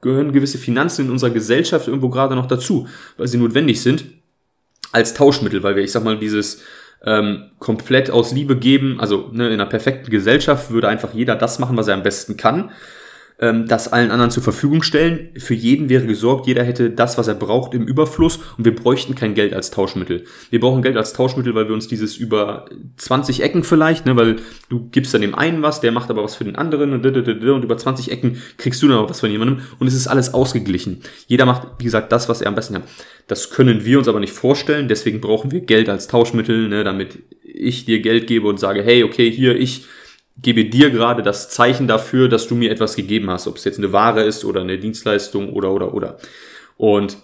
gehören 0.00 0.32
gewisse 0.32 0.58
Finanzen 0.58 1.06
in 1.06 1.10
unserer 1.10 1.30
Gesellschaft 1.30 1.88
irgendwo 1.88 2.08
gerade 2.08 2.36
noch 2.36 2.46
dazu, 2.46 2.86
weil 3.16 3.26
sie 3.26 3.38
notwendig 3.38 3.82
sind 3.82 4.04
als 4.92 5.12
Tauschmittel, 5.12 5.64
weil 5.64 5.74
wir, 5.74 5.82
ich 5.82 5.90
sag 5.90 6.04
mal, 6.04 6.20
dieses 6.20 6.62
ähm, 7.04 7.50
komplett 7.58 8.12
aus 8.12 8.30
Liebe 8.30 8.56
geben, 8.56 9.00
also 9.00 9.28
ne, 9.32 9.48
in 9.48 9.54
einer 9.54 9.66
perfekten 9.66 10.12
Gesellschaft 10.12 10.70
würde 10.70 10.86
einfach 10.86 11.14
jeder 11.14 11.34
das 11.34 11.58
machen, 11.58 11.76
was 11.76 11.88
er 11.88 11.94
am 11.94 12.04
besten 12.04 12.36
kann 12.36 12.70
ähm, 13.40 13.66
das 13.66 13.92
allen 13.92 14.10
anderen 14.10 14.30
zur 14.30 14.42
Verfügung 14.42 14.82
stellen. 14.82 15.30
Für 15.38 15.54
jeden 15.54 15.88
wäre 15.88 16.06
gesorgt, 16.06 16.46
jeder 16.46 16.62
hätte 16.62 16.90
das, 16.90 17.16
was 17.16 17.26
er 17.26 17.34
braucht, 17.34 17.74
im 17.74 17.86
Überfluss 17.86 18.38
und 18.58 18.64
wir 18.64 18.74
bräuchten 18.74 19.14
kein 19.14 19.34
Geld 19.34 19.54
als 19.54 19.70
Tauschmittel. 19.70 20.24
Wir 20.50 20.60
brauchen 20.60 20.82
Geld 20.82 20.96
als 20.96 21.14
Tauschmittel, 21.14 21.54
weil 21.54 21.66
wir 21.66 21.74
uns 21.74 21.88
dieses 21.88 22.16
über 22.16 22.66
20 22.98 23.42
Ecken 23.42 23.64
vielleicht, 23.64 24.04
ne, 24.04 24.14
weil 24.16 24.36
du 24.68 24.88
gibst 24.90 25.14
dann 25.14 25.22
dem 25.22 25.34
einen 25.34 25.62
was, 25.62 25.80
der 25.80 25.92
macht 25.92 26.10
aber 26.10 26.22
was 26.22 26.34
für 26.34 26.44
den 26.44 26.56
anderen 26.56 26.92
und, 26.92 27.06
und 27.06 27.64
über 27.64 27.76
20 27.76 28.10
Ecken 28.10 28.42
kriegst 28.58 28.82
du 28.82 28.88
dann 28.88 28.98
auch 28.98 29.10
was 29.10 29.20
von 29.20 29.30
jemandem 29.30 29.60
und 29.78 29.86
es 29.86 29.94
ist 29.94 30.06
alles 30.06 30.34
ausgeglichen. 30.34 31.00
Jeder 31.26 31.46
macht, 31.46 31.66
wie 31.78 31.84
gesagt, 31.84 32.12
das, 32.12 32.28
was 32.28 32.42
er 32.42 32.48
am 32.48 32.54
besten 32.54 32.74
kann. 32.74 32.82
Das 33.26 33.50
können 33.50 33.84
wir 33.84 33.98
uns 33.98 34.08
aber 34.08 34.20
nicht 34.20 34.34
vorstellen, 34.34 34.88
deswegen 34.88 35.20
brauchen 35.20 35.50
wir 35.50 35.60
Geld 35.60 35.88
als 35.88 36.08
Tauschmittel, 36.08 36.68
ne, 36.68 36.84
damit 36.84 37.18
ich 37.42 37.86
dir 37.86 38.00
Geld 38.00 38.26
gebe 38.26 38.48
und 38.48 38.60
sage, 38.60 38.82
hey, 38.82 39.02
okay, 39.02 39.30
hier, 39.30 39.58
ich 39.58 39.86
gebe 40.42 40.64
dir 40.64 40.90
gerade 40.90 41.22
das 41.22 41.50
Zeichen 41.50 41.86
dafür, 41.86 42.28
dass 42.28 42.46
du 42.46 42.54
mir 42.54 42.70
etwas 42.70 42.96
gegeben 42.96 43.30
hast, 43.30 43.46
ob 43.46 43.56
es 43.56 43.64
jetzt 43.64 43.78
eine 43.78 43.92
Ware 43.92 44.22
ist 44.22 44.44
oder 44.44 44.60
eine 44.60 44.78
Dienstleistung 44.78 45.52
oder 45.52 45.72
oder 45.72 45.94
oder. 45.94 46.18
Und 46.76 47.18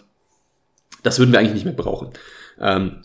das 1.03 1.19
würden 1.19 1.33
wir 1.33 1.39
eigentlich 1.39 1.55
nicht 1.55 1.65
mehr 1.65 1.75
brauchen. 1.75 2.11
Ähm, 2.61 3.03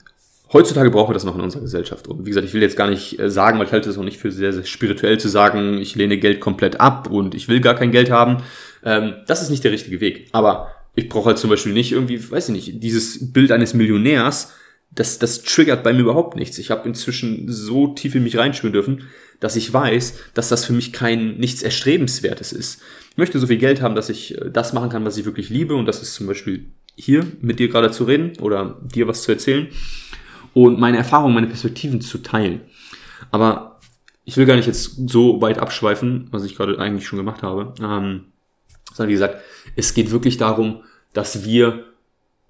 heutzutage 0.51 0.91
brauchen 0.91 1.09
wir 1.09 1.13
das 1.13 1.23
noch 1.23 1.35
in 1.35 1.41
unserer 1.41 1.61
Gesellschaft. 1.61 2.07
Und 2.07 2.25
wie 2.25 2.29
gesagt, 2.29 2.47
ich 2.47 2.53
will 2.53 2.61
jetzt 2.61 2.75
gar 2.75 2.89
nicht 2.89 3.19
äh, 3.19 3.29
sagen, 3.29 3.59
weil 3.59 3.67
ich 3.67 3.71
halte 3.71 3.89
es 3.89 3.97
auch 3.97 4.03
nicht 4.03 4.17
für 4.17 4.31
sehr, 4.31 4.53
sehr 4.53 4.65
spirituell 4.65 5.19
zu 5.19 5.29
sagen, 5.29 5.77
ich 5.77 5.95
lehne 5.95 6.17
Geld 6.17 6.39
komplett 6.39 6.79
ab 6.79 7.09
und 7.09 7.35
ich 7.35 7.47
will 7.47 7.61
gar 7.61 7.75
kein 7.75 7.91
Geld 7.91 8.09
haben. 8.09 8.37
Ähm, 8.83 9.13
das 9.27 9.41
ist 9.41 9.49
nicht 9.49 9.63
der 9.63 9.71
richtige 9.71 10.01
Weg. 10.01 10.27
Aber 10.31 10.71
ich 10.95 11.09
brauche 11.09 11.27
halt 11.27 11.37
zum 11.37 11.49
Beispiel 11.49 11.73
nicht 11.73 11.91
irgendwie, 11.91 12.31
weiß 12.31 12.49
ich 12.49 12.55
nicht, 12.55 12.83
dieses 12.83 13.31
Bild 13.31 13.51
eines 13.51 13.73
Millionärs, 13.73 14.53
das, 14.93 15.19
das 15.19 15.43
triggert 15.43 15.83
bei 15.83 15.93
mir 15.93 16.01
überhaupt 16.01 16.35
nichts. 16.35 16.57
Ich 16.57 16.69
habe 16.69 16.87
inzwischen 16.87 17.45
so 17.47 17.87
tief 17.87 18.13
in 18.15 18.23
mich 18.23 18.37
reinschwimmen 18.37 18.73
dürfen, 18.73 19.07
dass 19.39 19.55
ich 19.55 19.71
weiß, 19.71 20.19
dass 20.33 20.49
das 20.49 20.65
für 20.65 20.73
mich 20.73 20.91
kein 20.91 21.37
nichts 21.37 21.63
Erstrebenswertes 21.63 22.51
ist. 22.51 22.81
Ich 23.11 23.17
möchte 23.17 23.39
so 23.39 23.47
viel 23.47 23.57
Geld 23.57 23.81
haben, 23.81 23.95
dass 23.95 24.09
ich 24.09 24.37
äh, 24.37 24.51
das 24.51 24.73
machen 24.73 24.89
kann, 24.89 25.05
was 25.05 25.17
ich 25.17 25.25
wirklich 25.25 25.49
liebe 25.49 25.75
und 25.75 25.85
das 25.85 26.01
ist 26.01 26.13
zum 26.13 26.27
Beispiel 26.27 26.65
hier 26.95 27.25
mit 27.41 27.59
dir 27.59 27.69
gerade 27.69 27.91
zu 27.91 28.03
reden 28.03 28.33
oder 28.39 28.79
dir 28.83 29.07
was 29.07 29.23
zu 29.23 29.31
erzählen 29.31 29.67
und 30.53 30.79
meine 30.79 30.97
Erfahrungen, 30.97 31.33
meine 31.33 31.47
Perspektiven 31.47 32.01
zu 32.01 32.17
teilen. 32.17 32.61
Aber 33.31 33.79
ich 34.25 34.35
will 34.35 34.45
gar 34.45 34.57
nicht 34.57 34.67
jetzt 34.67 35.09
so 35.09 35.41
weit 35.41 35.57
abschweifen, 35.57 36.27
was 36.31 36.43
ich 36.43 36.55
gerade 36.55 36.77
eigentlich 36.79 37.07
schon 37.07 37.17
gemacht 37.17 37.43
habe, 37.43 37.73
ähm, 37.79 38.25
sondern 38.93 39.09
wie 39.09 39.13
gesagt, 39.13 39.37
es 39.77 39.93
geht 39.93 40.11
wirklich 40.11 40.37
darum, 40.37 40.83
dass 41.13 41.45
wir 41.45 41.85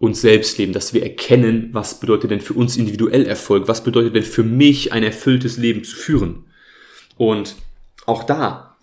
uns 0.02 0.20
selbst 0.20 0.58
leben, 0.58 0.74
dass 0.74 0.96
wir 0.96 1.04
erkennen, 1.04 1.70
was 1.74 2.00
bedeutet 2.00 2.32
denn 2.32 2.42
für 2.42 2.56
uns 2.56 2.76
individuell 2.76 3.24
Erfolg, 3.28 3.68
was 3.68 3.84
bedeutet 3.84 4.16
denn 4.16 4.24
für 4.24 4.44
mich 4.44 4.92
ein 4.92 5.04
erfülltes 5.04 5.58
Leben 5.58 5.84
zu 5.84 5.96
führen. 5.96 6.46
Und 7.18 7.56
auch 8.08 8.24
da, 8.24 8.76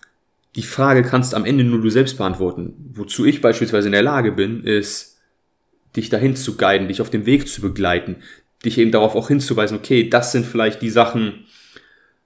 die 0.55 0.63
Frage 0.63 1.03
kannst 1.03 1.35
am 1.35 1.43
Ende 1.43 1.65
nur 1.65 1.81
du 1.81 1.89
selbst 1.89 2.17
beantworten. 2.17 2.73
Wozu 2.93 3.25
ich 3.25 3.41
beispielsweise 3.41 3.89
in 3.89 3.91
der 3.91 4.01
Lage 4.01 4.31
bin, 4.31 4.63
ist, 4.63 5.17
dich 5.97 6.07
dahin 6.07 6.37
zu 6.37 6.55
guiden, 6.55 6.87
dich 6.87 7.01
auf 7.01 7.09
dem 7.09 7.25
Weg 7.25 7.49
zu 7.49 7.59
begleiten, 7.59 8.17
dich 8.63 8.77
eben 8.77 8.91
darauf 8.91 9.13
auch 9.15 9.27
hinzuweisen, 9.27 9.77
okay, 9.77 10.09
das 10.09 10.31
sind 10.31 10.45
vielleicht 10.45 10.81
die 10.81 10.89
Sachen, 10.89 11.45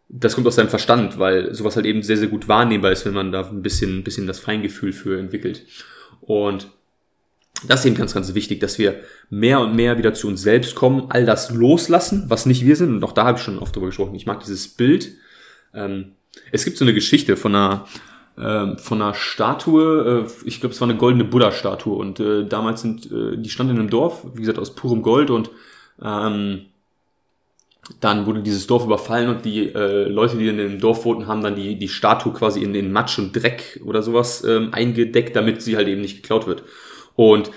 das 0.07 0.35
kommt 0.35 0.45
aus 0.45 0.57
deinem 0.57 0.69
Verstand, 0.69 1.17
weil 1.17 1.51
sowas 1.55 1.75
halt 1.75 1.87
eben 1.87 2.03
sehr, 2.03 2.17
sehr 2.17 2.27
gut 2.27 2.47
wahrnehmbar 2.47 2.91
ist, 2.91 3.07
wenn 3.07 3.15
man 3.15 3.31
da 3.31 3.49
ein 3.49 3.63
bisschen, 3.63 3.97
ein 3.97 4.03
bisschen 4.03 4.27
das 4.27 4.39
Feingefühl 4.39 4.93
für 4.93 5.17
entwickelt. 5.17 5.65
Und 6.21 6.67
das 7.67 7.81
ist 7.81 7.85
eben 7.85 7.95
ganz, 7.95 8.13
ganz 8.13 8.33
wichtig, 8.33 8.59
dass 8.59 8.77
wir 8.77 9.01
mehr 9.29 9.59
und 9.61 9.75
mehr 9.75 9.97
wieder 9.97 10.13
zu 10.13 10.27
uns 10.27 10.41
selbst 10.41 10.75
kommen, 10.75 11.05
all 11.09 11.25
das 11.25 11.51
loslassen, 11.51 12.25
was 12.27 12.45
nicht 12.45 12.65
wir 12.65 12.75
sind. 12.75 12.95
Und 12.95 13.03
auch 13.03 13.13
da 13.13 13.25
habe 13.25 13.37
ich 13.37 13.43
schon 13.43 13.59
oft 13.59 13.75
drüber 13.75 13.87
gesprochen. 13.87 14.15
Ich 14.15 14.25
mag 14.25 14.41
dieses 14.41 14.67
Bild. 14.67 15.11
Ähm, 15.73 16.13
es 16.51 16.65
gibt 16.65 16.77
so 16.77 16.85
eine 16.85 16.93
Geschichte 16.93 17.37
von 17.37 17.55
einer, 17.55 17.85
äh, 18.37 18.77
von 18.77 19.01
einer 19.01 19.13
Statue, 19.13 20.25
äh, 20.25 20.47
ich 20.47 20.59
glaube, 20.59 20.73
es 20.73 20.81
war 20.81 20.89
eine 20.89 20.97
goldene 20.97 21.25
Buddha-Statue. 21.25 21.95
Und 21.95 22.19
äh, 22.19 22.45
damals 22.45 22.81
sind, 22.81 23.11
äh, 23.11 23.37
die 23.37 23.49
stand 23.49 23.69
in 23.69 23.79
einem 23.79 23.89
Dorf, 23.89 24.25
wie 24.33 24.41
gesagt, 24.41 24.59
aus 24.59 24.75
purem 24.75 25.01
Gold 25.01 25.29
und 25.29 25.49
ähm, 26.01 26.65
dann 27.99 28.25
wurde 28.25 28.41
dieses 28.41 28.65
Dorf 28.65 28.85
überfallen 28.85 29.29
und 29.29 29.43
die 29.43 29.67
äh, 29.67 30.07
Leute, 30.07 30.37
die 30.37 30.47
in 30.47 30.57
dem 30.57 30.79
Dorf 30.79 31.03
wohnten, 31.03 31.27
haben 31.27 31.43
dann 31.43 31.55
die, 31.55 31.77
die 31.77 31.89
Statue 31.89 32.31
quasi 32.31 32.63
in 32.63 32.73
den 32.73 32.91
Matsch 32.91 33.19
und 33.19 33.33
Dreck 33.33 33.81
oder 33.85 34.01
sowas 34.01 34.43
ähm, 34.45 34.69
eingedeckt, 34.73 35.35
damit 35.35 35.61
sie 35.61 35.75
halt 35.75 35.89
eben 35.89 36.01
nicht 36.01 36.21
geklaut 36.21 36.47
wird. 36.47 36.63
Und 37.15 37.51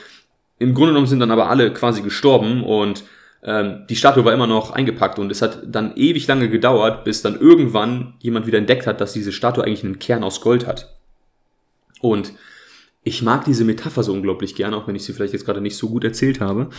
im 0.58 0.74
Grunde 0.74 0.90
genommen 0.92 1.06
sind 1.06 1.20
dann 1.20 1.30
aber 1.30 1.48
alle 1.50 1.72
quasi 1.72 2.02
gestorben 2.02 2.64
und 2.64 3.04
ähm, 3.42 3.84
die 3.88 3.96
Statue 3.96 4.24
war 4.24 4.32
immer 4.32 4.46
noch 4.46 4.70
eingepackt 4.70 5.18
und 5.18 5.30
es 5.30 5.42
hat 5.42 5.62
dann 5.66 5.94
ewig 5.96 6.26
lange 6.26 6.48
gedauert, 6.48 7.04
bis 7.04 7.22
dann 7.22 7.38
irgendwann 7.38 8.14
jemand 8.20 8.46
wieder 8.46 8.58
entdeckt 8.58 8.86
hat, 8.86 9.00
dass 9.00 9.12
diese 9.12 9.32
Statue 9.32 9.64
eigentlich 9.64 9.84
einen 9.84 9.98
Kern 9.98 10.24
aus 10.24 10.40
Gold 10.40 10.66
hat. 10.66 10.96
Und 12.00 12.32
ich 13.02 13.22
mag 13.22 13.44
diese 13.44 13.64
Metapher 13.64 14.02
so 14.02 14.12
unglaublich 14.12 14.56
gerne, 14.56 14.76
auch 14.76 14.88
wenn 14.88 14.96
ich 14.96 15.04
sie 15.04 15.12
vielleicht 15.12 15.32
jetzt 15.32 15.44
gerade 15.44 15.60
nicht 15.60 15.76
so 15.76 15.88
gut 15.88 16.02
erzählt 16.02 16.40
habe. 16.40 16.70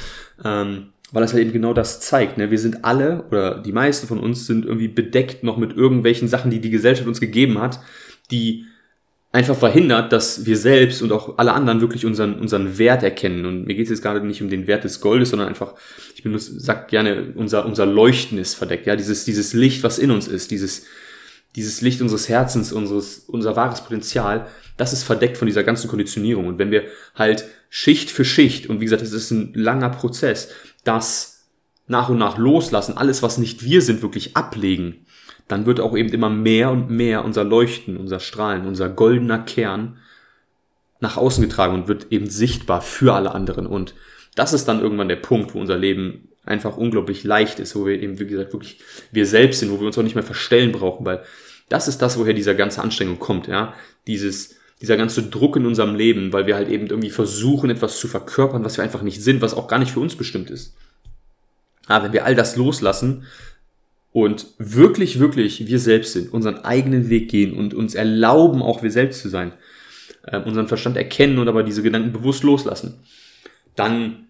Ähm, 0.44 0.88
weil 1.12 1.22
das 1.22 1.32
halt 1.32 1.42
eben 1.42 1.54
genau 1.54 1.74
das 1.74 2.02
zeigt. 2.02 2.38
Ne? 2.38 2.52
Wir 2.52 2.60
sind 2.60 2.84
alle, 2.84 3.24
oder 3.30 3.60
die 3.60 3.72
meisten 3.72 4.08
von 4.08 4.20
uns 4.20 4.46
sind 4.46 4.66
irgendwie 4.66 4.90
bedeckt 4.90 5.44
noch 5.44 5.58
mit 5.58 5.76
irgendwelchen 5.76 6.28
Sachen, 6.28 6.52
die 6.52 6.60
die 6.60 6.70
Gesellschaft 6.70 7.08
uns 7.08 7.22
gegeben 7.22 7.60
hat, 7.60 7.80
die 8.30 8.66
einfach 9.32 9.58
verhindert, 9.58 10.13
dass 10.13 10.46
wir 10.46 10.58
selbst 10.58 11.02
und 11.02 11.12
auch 11.12 11.38
alle 11.38 11.54
anderen 11.54 11.82
wirklich 11.82 12.06
unseren, 12.06 12.40
unseren 12.40 12.78
Wert 12.78 13.04
erkennen. 13.04 13.46
Und 13.46 13.68
mir 13.68 13.76
geht 13.76 13.86
es 13.86 13.90
jetzt 13.90 14.02
gerade 14.02 14.26
nicht 14.26 14.42
um 14.42 14.50
den 14.50 14.68
Wert 14.68 14.84
des 14.84 15.02
Goldes, 15.02 15.30
sondern 15.30 15.50
einfach, 15.50 15.76
ich 16.16 16.24
benutze, 16.24 16.60
sag 16.60 16.88
gerne, 16.88 17.34
unser, 17.36 17.66
unser 17.66 17.86
Leuchten 17.86 18.38
ist 18.38 18.56
verdeckt. 18.56 18.88
Ja, 18.88 18.96
dieses, 18.96 19.26
dieses 19.26 19.54
Licht, 19.54 19.84
was 19.84 20.00
in 20.00 20.12
uns 20.12 20.28
ist, 20.28 20.52
dieses, 20.52 20.86
dieses 21.56 21.82
Licht 21.82 22.02
unseres 22.02 22.30
Herzens, 22.30 22.72
unseres, 22.72 23.26
unser 23.28 23.56
wahres 23.56 23.82
Potenzial, 23.82 24.48
das 24.78 24.94
ist 24.94 25.04
verdeckt 25.04 25.38
von 25.38 25.48
dieser 25.48 25.63
ganzen 25.63 25.90
Konditionierung. 25.90 26.48
Und 26.48 26.60
wenn 26.60 26.72
wir 26.72 26.84
halt 27.16 27.46
Schicht 27.70 28.10
für 28.10 28.24
Schicht, 28.24 28.70
und 28.70 28.80
wie 28.80 28.86
gesagt, 28.86 29.02
es 29.02 29.12
ist 29.12 29.32
ein 29.32 29.52
langer 29.54 29.90
Prozess, 29.90 30.50
das 30.84 31.50
nach 31.88 32.10
und 32.10 32.18
nach 32.18 32.38
loslassen, 32.38 32.98
alles, 32.98 33.24
was 33.24 33.38
nicht 33.38 33.63
wir 33.63 33.82
sind, 33.82 34.02
wirklich 34.02 34.38
ablegen, 34.38 35.06
dann 35.48 35.66
wird 35.66 35.80
auch 35.80 35.96
eben 35.96 36.10
immer 36.10 36.30
mehr 36.30 36.72
und 36.72 36.90
mehr 36.90 37.24
unser 37.24 37.44
Leuchten, 37.44 37.98
unser 37.98 38.20
Strahlen, 38.20 38.66
unser 38.66 38.90
goldener 38.90 39.40
Kern 39.40 39.98
nach 41.00 41.18
außen 41.18 41.44
getragen 41.44 41.74
und 41.74 41.88
wird 41.88 42.08
eben 42.12 42.30
sichtbar 42.30 42.82
für 42.82 43.14
alle 43.14 43.34
anderen. 43.34 43.68
Und 43.68 43.94
das 44.36 44.54
ist 44.54 44.68
dann 44.68 44.82
irgendwann 44.82 45.10
der 45.10 45.16
Punkt, 45.16 45.54
wo 45.54 45.60
unser 45.60 45.78
Leben 45.78 46.30
einfach 46.44 46.78
unglaublich 46.78 47.24
leicht 47.24 47.60
ist, 47.60 47.76
wo 47.76 47.86
wir 47.86 48.02
eben, 48.02 48.20
wie 48.20 48.28
gesagt, 48.28 48.54
wirklich 48.54 48.80
wir 49.12 49.26
selbst 49.26 49.60
sind, 49.60 49.72
wo 49.72 49.80
wir 49.80 49.88
uns 49.88 49.98
auch 49.98 50.04
nicht 50.04 50.16
mehr 50.16 50.24
verstellen 50.24 50.72
brauchen, 50.72 51.06
weil 51.06 51.24
das 51.70 51.88
ist 51.88 52.02
das, 52.02 52.18
woher 52.18 52.34
dieser 52.34 52.56
ganze 52.56 52.82
Anstrengung 52.82 53.20
kommt, 53.20 53.48
ja. 53.48 53.74
Dieses, 54.08 54.56
dieser 54.82 54.96
ganze 54.96 55.24
Druck 55.24 55.58
in 55.58 55.66
unserem 55.66 55.96
Leben, 55.96 56.32
weil 56.32 56.48
wir 56.48 56.56
halt 56.56 56.70
eben 56.70 56.88
irgendwie 56.88 57.10
versuchen, 57.10 57.70
etwas 57.70 58.00
zu 58.00 58.08
verkörpern, 58.08 58.64
was 58.64 58.78
wir 58.78 58.84
einfach 58.84 59.02
nicht 59.02 59.22
sind, 59.22 59.42
was 59.42 59.54
auch 59.54 59.68
gar 59.68 59.80
nicht 59.80 59.92
für 59.92 60.00
uns 60.00 60.16
bestimmt 60.16 60.50
ist. 60.50 60.76
Aber 61.88 62.06
wenn 62.06 62.14
wir 62.14 62.26
all 62.26 62.36
das 62.36 62.56
loslassen 62.56 63.26
und 64.17 64.47
wirklich, 64.58 65.19
wirklich 65.19 65.67
wir 65.67 65.77
selbst 65.77 66.13
sind, 66.13 66.34
unseren 66.34 66.65
eigenen 66.65 67.08
Weg 67.12 67.30
gehen 67.30 67.56
und 67.56 67.75
uns 67.75 67.93
erlauben, 67.93 68.63
auch 68.63 68.82
wir 68.82 68.89
selbst 68.89 69.21
zu 69.21 69.30
sein, 69.30 69.53
äh, 70.23 70.39
unseren 70.39 70.67
Verstand 70.67 70.97
erkennen 70.97 71.38
und 71.38 71.47
aber 71.47 71.62
diese 71.62 71.84
Gedanken 71.84 72.13
bewusst 72.13 72.41
loslassen, 72.41 72.95
dann 73.75 74.25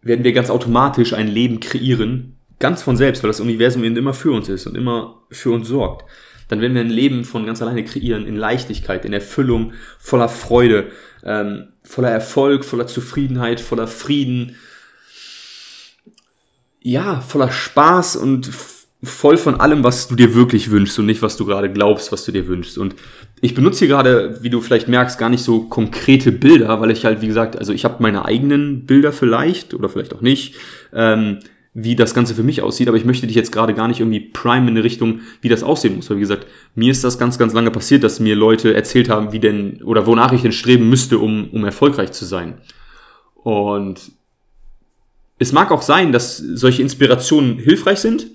werden 0.00 0.24
wir 0.24 0.32
ganz 0.32 0.48
automatisch 0.48 1.12
ein 1.12 1.28
Leben 1.28 1.60
kreieren, 1.60 2.38
ganz 2.58 2.80
von 2.80 2.96
selbst, 2.96 3.22
weil 3.22 3.28
das 3.28 3.40
Universum 3.40 3.84
eben 3.84 3.98
immer 3.98 4.14
für 4.14 4.32
uns 4.32 4.48
ist 4.48 4.66
und 4.66 4.78
immer 4.78 5.20
für 5.30 5.50
uns 5.50 5.68
sorgt. 5.68 6.06
Dann 6.48 6.62
werden 6.62 6.72
wir 6.72 6.80
ein 6.80 6.88
Leben 6.88 7.24
von 7.24 7.44
ganz 7.44 7.60
alleine 7.60 7.84
kreieren, 7.84 8.24
in 8.24 8.34
Leichtigkeit, 8.34 9.04
in 9.04 9.12
Erfüllung, 9.12 9.74
voller 9.98 10.30
Freude, 10.30 10.86
ähm, 11.22 11.68
voller 11.82 12.10
Erfolg, 12.10 12.64
voller 12.64 12.86
Zufriedenheit, 12.86 13.60
voller 13.60 13.88
Frieden, 13.88 14.56
ja, 16.80 17.20
voller 17.20 17.50
Spaß 17.50 18.16
und 18.16 18.50
voll 19.02 19.36
von 19.36 19.60
allem, 19.60 19.84
was 19.84 20.08
du 20.08 20.16
dir 20.16 20.34
wirklich 20.34 20.70
wünschst 20.70 20.98
und 20.98 21.06
nicht, 21.06 21.22
was 21.22 21.36
du 21.36 21.44
gerade 21.44 21.70
glaubst, 21.72 22.10
was 22.10 22.24
du 22.24 22.32
dir 22.32 22.48
wünschst. 22.48 22.78
Und 22.78 22.96
ich 23.40 23.54
benutze 23.54 23.80
hier 23.80 23.88
gerade, 23.88 24.38
wie 24.42 24.50
du 24.50 24.60
vielleicht 24.60 24.88
merkst, 24.88 25.18
gar 25.18 25.28
nicht 25.28 25.44
so 25.44 25.62
konkrete 25.62 26.32
Bilder, 26.32 26.80
weil 26.80 26.90
ich 26.90 27.04
halt, 27.04 27.20
wie 27.20 27.28
gesagt, 27.28 27.56
also 27.56 27.72
ich 27.72 27.84
habe 27.84 28.02
meine 28.02 28.24
eigenen 28.24 28.86
Bilder 28.86 29.12
vielleicht 29.12 29.72
oder 29.74 29.88
vielleicht 29.88 30.14
auch 30.14 30.20
nicht, 30.20 30.56
ähm, 30.92 31.38
wie 31.74 31.94
das 31.94 32.12
Ganze 32.12 32.34
für 32.34 32.42
mich 32.42 32.60
aussieht, 32.60 32.88
aber 32.88 32.96
ich 32.96 33.04
möchte 33.04 33.28
dich 33.28 33.36
jetzt 33.36 33.52
gerade 33.52 33.72
gar 33.72 33.86
nicht 33.86 34.00
irgendwie 34.00 34.18
prime 34.18 34.68
in 34.68 34.76
eine 34.76 34.82
Richtung, 34.82 35.20
wie 35.42 35.48
das 35.48 35.62
aussehen 35.62 35.94
muss. 35.94 36.10
Weil 36.10 36.16
wie 36.16 36.22
gesagt, 36.22 36.46
mir 36.74 36.90
ist 36.90 37.04
das 37.04 37.18
ganz, 37.18 37.38
ganz 37.38 37.52
lange 37.52 37.70
passiert, 37.70 38.02
dass 38.02 38.18
mir 38.18 38.34
Leute 38.34 38.74
erzählt 38.74 39.08
haben, 39.08 39.32
wie 39.32 39.38
denn 39.38 39.80
oder 39.84 40.06
wonach 40.06 40.32
ich 40.32 40.42
denn 40.42 40.50
streben 40.50 40.88
müsste, 40.88 41.20
um, 41.20 41.50
um 41.50 41.64
erfolgreich 41.64 42.10
zu 42.10 42.24
sein. 42.24 42.54
Und 43.36 44.10
es 45.38 45.52
mag 45.52 45.70
auch 45.70 45.82
sein, 45.82 46.10
dass 46.10 46.36
solche 46.38 46.82
Inspirationen 46.82 47.60
hilfreich 47.60 48.00
sind, 48.00 48.26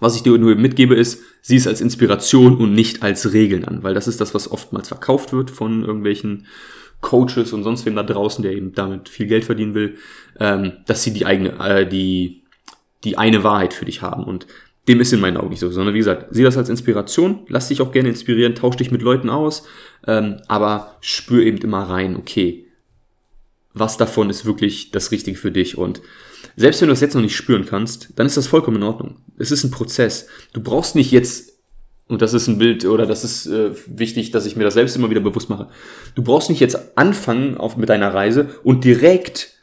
was 0.00 0.16
ich 0.16 0.22
dir 0.22 0.36
nur 0.36 0.54
mitgebe, 0.56 0.94
ist, 0.94 1.22
sieh 1.42 1.56
es 1.56 1.66
als 1.66 1.80
Inspiration 1.80 2.56
und 2.56 2.74
nicht 2.74 3.02
als 3.02 3.32
Regeln 3.32 3.64
an, 3.64 3.82
weil 3.82 3.94
das 3.94 4.08
ist 4.08 4.20
das, 4.20 4.34
was 4.34 4.50
oftmals 4.50 4.88
verkauft 4.88 5.32
wird 5.32 5.50
von 5.50 5.84
irgendwelchen 5.84 6.46
Coaches 7.00 7.52
und 7.52 7.62
sonst 7.62 7.86
wem 7.86 7.96
da 7.96 8.02
draußen, 8.02 8.42
der 8.42 8.52
eben 8.52 8.72
damit 8.72 9.08
viel 9.08 9.26
Geld 9.26 9.44
verdienen 9.44 9.74
will, 9.74 9.96
ähm, 10.40 10.72
dass 10.86 11.02
sie 11.02 11.12
die 11.12 11.26
eigene, 11.26 11.58
äh, 11.60 11.86
die, 11.86 12.42
die 13.04 13.18
eine 13.18 13.44
Wahrheit 13.44 13.74
für 13.74 13.84
dich 13.84 14.02
haben. 14.02 14.24
Und 14.24 14.46
dem 14.88 15.00
ist 15.00 15.12
in 15.12 15.20
meinen 15.20 15.36
Augen 15.36 15.50
nicht 15.50 15.60
so, 15.60 15.70
sondern 15.70 15.94
wie 15.94 15.98
gesagt, 15.98 16.26
sieh 16.30 16.42
das 16.42 16.56
als 16.56 16.68
Inspiration, 16.68 17.40
lass 17.48 17.68
dich 17.68 17.80
auch 17.80 17.92
gerne 17.92 18.08
inspirieren, 18.08 18.54
tausch 18.54 18.76
dich 18.76 18.90
mit 18.90 19.02
Leuten 19.02 19.30
aus, 19.30 19.66
ähm, 20.06 20.36
aber 20.48 20.96
spür 21.00 21.44
eben 21.44 21.58
immer 21.58 21.82
rein, 21.82 22.16
okay, 22.16 22.66
was 23.74 23.96
davon 23.96 24.30
ist 24.30 24.46
wirklich 24.46 24.90
das 24.90 25.10
Richtige 25.10 25.36
für 25.36 25.50
dich 25.50 25.76
und 25.76 26.00
selbst 26.56 26.80
wenn 26.80 26.88
du 26.88 26.94
es 26.94 27.00
jetzt 27.00 27.14
noch 27.14 27.22
nicht 27.22 27.36
spüren 27.36 27.66
kannst, 27.66 28.10
dann 28.16 28.26
ist 28.26 28.36
das 28.36 28.46
vollkommen 28.46 28.78
in 28.78 28.82
Ordnung. 28.82 29.16
Es 29.38 29.50
ist 29.50 29.64
ein 29.64 29.70
Prozess. 29.70 30.26
Du 30.52 30.60
brauchst 30.60 30.94
nicht 30.94 31.10
jetzt, 31.10 31.52
und 32.08 32.22
das 32.22 32.34
ist 32.34 32.46
ein 32.46 32.58
Bild, 32.58 32.84
oder 32.84 33.06
das 33.06 33.24
ist 33.24 33.46
äh, 33.46 33.70
wichtig, 33.86 34.30
dass 34.30 34.46
ich 34.46 34.56
mir 34.56 34.64
das 34.64 34.74
selbst 34.74 34.96
immer 34.96 35.10
wieder 35.10 35.20
bewusst 35.20 35.48
mache. 35.48 35.68
Du 36.14 36.22
brauchst 36.22 36.50
nicht 36.50 36.60
jetzt 36.60 36.96
anfangen 36.96 37.56
auf, 37.56 37.76
mit 37.76 37.88
deiner 37.88 38.14
Reise 38.14 38.50
und 38.62 38.84
direkt 38.84 39.54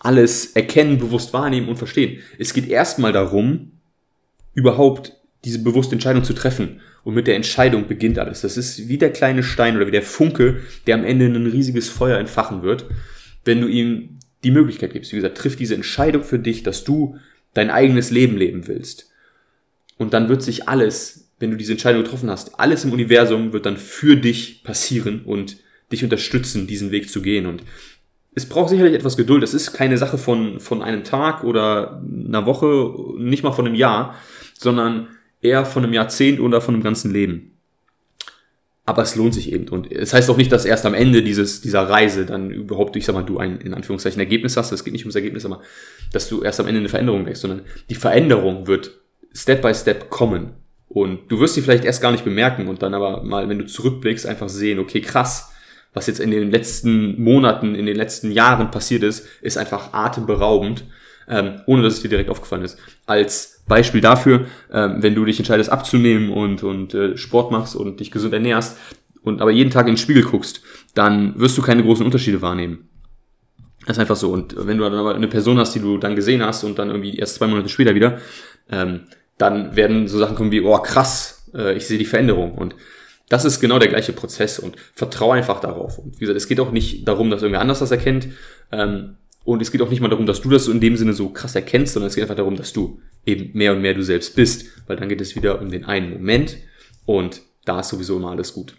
alles 0.00 0.52
erkennen, 0.52 0.98
bewusst 0.98 1.32
wahrnehmen 1.32 1.68
und 1.68 1.76
verstehen. 1.76 2.20
Es 2.38 2.54
geht 2.54 2.68
erstmal 2.68 3.12
darum, 3.12 3.72
überhaupt 4.54 5.14
diese 5.44 5.60
bewusste 5.60 5.94
Entscheidung 5.94 6.24
zu 6.24 6.32
treffen. 6.32 6.80
Und 7.04 7.14
mit 7.14 7.26
der 7.26 7.36
Entscheidung 7.36 7.86
beginnt 7.86 8.18
alles. 8.18 8.42
Das 8.42 8.56
ist 8.56 8.88
wie 8.88 8.98
der 8.98 9.12
kleine 9.12 9.42
Stein 9.42 9.76
oder 9.76 9.86
wie 9.86 9.92
der 9.92 10.02
Funke, 10.02 10.60
der 10.86 10.96
am 10.96 11.04
Ende 11.04 11.26
ein 11.26 11.46
riesiges 11.46 11.88
Feuer 11.88 12.18
entfachen 12.18 12.62
wird, 12.62 12.86
wenn 13.44 13.60
du 13.60 13.68
ihm 13.68 14.17
die 14.44 14.50
Möglichkeit 14.50 14.92
gibst. 14.92 15.12
Wie 15.12 15.16
gesagt, 15.16 15.38
triff 15.38 15.56
diese 15.56 15.74
Entscheidung 15.74 16.22
für 16.22 16.38
dich, 16.38 16.62
dass 16.62 16.84
du 16.84 17.18
dein 17.54 17.70
eigenes 17.70 18.10
Leben 18.10 18.36
leben 18.36 18.68
willst. 18.68 19.10
Und 19.96 20.14
dann 20.14 20.28
wird 20.28 20.42
sich 20.42 20.68
alles, 20.68 21.30
wenn 21.38 21.50
du 21.50 21.56
diese 21.56 21.72
Entscheidung 21.72 22.02
getroffen 22.02 22.30
hast, 22.30 22.58
alles 22.60 22.84
im 22.84 22.92
Universum 22.92 23.52
wird 23.52 23.66
dann 23.66 23.76
für 23.76 24.16
dich 24.16 24.62
passieren 24.62 25.22
und 25.24 25.56
dich 25.90 26.04
unterstützen, 26.04 26.66
diesen 26.66 26.90
Weg 26.90 27.10
zu 27.10 27.22
gehen. 27.22 27.46
Und 27.46 27.64
es 28.34 28.46
braucht 28.46 28.70
sicherlich 28.70 28.94
etwas 28.94 29.16
Geduld. 29.16 29.42
Es 29.42 29.54
ist 29.54 29.72
keine 29.72 29.98
Sache 29.98 30.18
von, 30.18 30.60
von 30.60 30.82
einem 30.82 31.02
Tag 31.02 31.42
oder 31.42 32.00
einer 32.02 32.46
Woche, 32.46 32.94
nicht 33.18 33.42
mal 33.42 33.52
von 33.52 33.66
einem 33.66 33.74
Jahr, 33.74 34.14
sondern 34.56 35.08
eher 35.40 35.64
von 35.64 35.82
einem 35.82 35.94
Jahrzehnt 35.94 36.38
oder 36.38 36.60
von 36.60 36.74
einem 36.74 36.84
ganzen 36.84 37.12
Leben 37.12 37.57
aber 38.88 39.02
es 39.02 39.16
lohnt 39.16 39.34
sich 39.34 39.52
eben. 39.52 39.68
Und 39.68 39.92
es 39.92 40.14
heißt 40.14 40.30
auch 40.30 40.38
nicht, 40.38 40.50
dass 40.50 40.64
erst 40.64 40.86
am 40.86 40.94
Ende 40.94 41.22
dieses, 41.22 41.60
dieser 41.60 41.82
Reise 41.90 42.24
dann 42.24 42.50
überhaupt, 42.50 42.96
ich 42.96 43.04
sag 43.04 43.14
mal, 43.14 43.22
du 43.22 43.36
ein, 43.36 43.60
in 43.60 43.74
Anführungszeichen, 43.74 44.18
Ergebnis 44.18 44.56
hast. 44.56 44.72
Es 44.72 44.82
geht 44.82 44.94
nicht 44.94 45.04
ums 45.04 45.14
Ergebnis, 45.14 45.44
aber 45.44 45.60
dass 46.10 46.26
du 46.30 46.42
erst 46.42 46.58
am 46.58 46.66
Ende 46.66 46.80
eine 46.80 46.88
Veränderung 46.88 47.24
merkst, 47.24 47.42
sondern 47.42 47.66
die 47.90 47.94
Veränderung 47.94 48.66
wird 48.66 48.92
Step 49.34 49.60
by 49.60 49.74
Step 49.74 50.08
kommen. 50.08 50.52
Und 50.88 51.30
du 51.30 51.38
wirst 51.38 51.52
sie 51.52 51.60
vielleicht 51.60 51.84
erst 51.84 52.00
gar 52.00 52.12
nicht 52.12 52.24
bemerken 52.24 52.66
und 52.66 52.82
dann 52.82 52.94
aber 52.94 53.22
mal, 53.22 53.46
wenn 53.50 53.58
du 53.58 53.66
zurückblickst, 53.66 54.24
einfach 54.24 54.48
sehen, 54.48 54.78
okay, 54.78 55.02
krass, 55.02 55.52
was 55.92 56.06
jetzt 56.06 56.20
in 56.20 56.30
den 56.30 56.50
letzten 56.50 57.22
Monaten, 57.22 57.74
in 57.74 57.84
den 57.84 57.96
letzten 57.96 58.32
Jahren 58.32 58.70
passiert 58.70 59.02
ist, 59.02 59.26
ist 59.42 59.58
einfach 59.58 59.92
atemberaubend. 59.92 60.84
Ähm, 61.28 61.60
ohne 61.66 61.82
dass 61.82 61.94
es 61.94 62.02
dir 62.02 62.08
direkt 62.08 62.30
aufgefallen 62.30 62.62
ist. 62.62 62.78
Als 63.06 63.62
Beispiel 63.66 64.00
dafür, 64.00 64.46
ähm, 64.72 65.02
wenn 65.02 65.14
du 65.14 65.24
dich 65.24 65.38
entscheidest 65.38 65.70
abzunehmen 65.70 66.30
und, 66.30 66.62
und 66.62 66.94
äh, 66.94 67.16
Sport 67.16 67.52
machst 67.52 67.76
und 67.76 68.00
dich 68.00 68.10
gesund 68.10 68.32
ernährst 68.32 68.78
und 69.22 69.40
aber 69.42 69.50
jeden 69.50 69.70
Tag 69.70 69.86
in 69.86 69.94
den 69.94 69.98
Spiegel 69.98 70.22
guckst, 70.22 70.62
dann 70.94 71.38
wirst 71.38 71.56
du 71.58 71.62
keine 71.62 71.82
großen 71.82 72.04
Unterschiede 72.04 72.42
wahrnehmen. 72.42 72.88
Das 73.86 73.96
ist 73.96 74.00
einfach 74.00 74.16
so. 74.16 74.30
Und 74.30 74.54
wenn 74.66 74.78
du 74.78 74.84
dann 74.84 74.94
aber 74.94 75.14
eine 75.14 75.28
Person 75.28 75.58
hast, 75.58 75.74
die 75.74 75.80
du 75.80 75.98
dann 75.98 76.16
gesehen 76.16 76.42
hast 76.42 76.64
und 76.64 76.78
dann 76.78 76.88
irgendwie 76.88 77.16
erst 77.16 77.36
zwei 77.36 77.46
Monate 77.46 77.68
später 77.68 77.94
wieder, 77.94 78.18
ähm, 78.70 79.06
dann 79.38 79.76
werden 79.76 80.08
so 80.08 80.18
Sachen 80.18 80.34
kommen 80.34 80.50
wie, 80.50 80.60
oh 80.60 80.78
krass, 80.78 81.48
äh, 81.54 81.74
ich 81.74 81.86
sehe 81.86 81.98
die 81.98 82.04
Veränderung. 82.04 82.52
Und 82.52 82.74
das 83.28 83.44
ist 83.44 83.60
genau 83.60 83.78
der 83.78 83.88
gleiche 83.88 84.12
Prozess 84.12 84.58
und 84.58 84.76
vertraue 84.94 85.36
einfach 85.36 85.60
darauf. 85.60 85.98
Und 85.98 86.16
wie 86.16 86.20
gesagt, 86.20 86.36
es 86.36 86.48
geht 86.48 86.60
auch 86.60 86.72
nicht 86.72 87.06
darum, 87.06 87.30
dass 87.30 87.42
irgendwer 87.42 87.60
anders 87.60 87.78
das 87.78 87.90
erkennt. 87.90 88.28
Ähm, 88.72 89.16
und 89.48 89.62
es 89.62 89.72
geht 89.72 89.80
auch 89.80 89.88
nicht 89.88 90.02
mal 90.02 90.08
darum, 90.08 90.26
dass 90.26 90.42
du 90.42 90.50
das 90.50 90.66
so 90.66 90.72
in 90.72 90.80
dem 90.80 90.98
Sinne 90.98 91.14
so 91.14 91.30
krass 91.30 91.54
erkennst, 91.54 91.94
sondern 91.94 92.08
es 92.08 92.14
geht 92.14 92.20
einfach 92.20 92.36
darum, 92.36 92.54
dass 92.54 92.74
du 92.74 93.00
eben 93.24 93.56
mehr 93.56 93.72
und 93.72 93.80
mehr 93.80 93.94
du 93.94 94.02
selbst 94.02 94.36
bist. 94.36 94.66
Weil 94.86 94.98
dann 94.98 95.08
geht 95.08 95.22
es 95.22 95.36
wieder 95.36 95.58
um 95.58 95.70
den 95.70 95.86
einen 95.86 96.12
Moment 96.12 96.58
und 97.06 97.40
da 97.64 97.80
ist 97.80 97.88
sowieso 97.88 98.18
immer 98.18 98.32
alles 98.32 98.52
gut. 98.52 98.76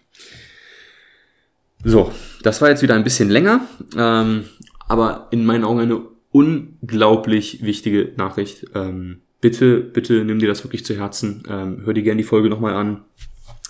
So, 1.83 2.11
das 2.43 2.61
war 2.61 2.69
jetzt 2.69 2.83
wieder 2.83 2.93
ein 2.93 3.03
bisschen 3.03 3.31
länger, 3.31 3.67
ähm, 3.97 4.43
aber 4.87 5.29
in 5.31 5.43
meinen 5.43 5.63
Augen 5.63 5.79
eine 5.79 6.01
unglaublich 6.29 7.63
wichtige 7.63 8.11
Nachricht. 8.15 8.67
Ähm, 8.75 9.21
bitte, 9.41 9.79
bitte 9.79 10.23
nimm 10.23 10.37
dir 10.37 10.49
das 10.49 10.63
wirklich 10.63 10.85
zu 10.85 10.95
Herzen. 10.95 11.41
Ähm, 11.49 11.81
hör 11.83 11.95
dir 11.95 12.03
gerne 12.03 12.21
die 12.21 12.27
Folge 12.27 12.47
nochmal 12.47 12.75
an 12.75 13.05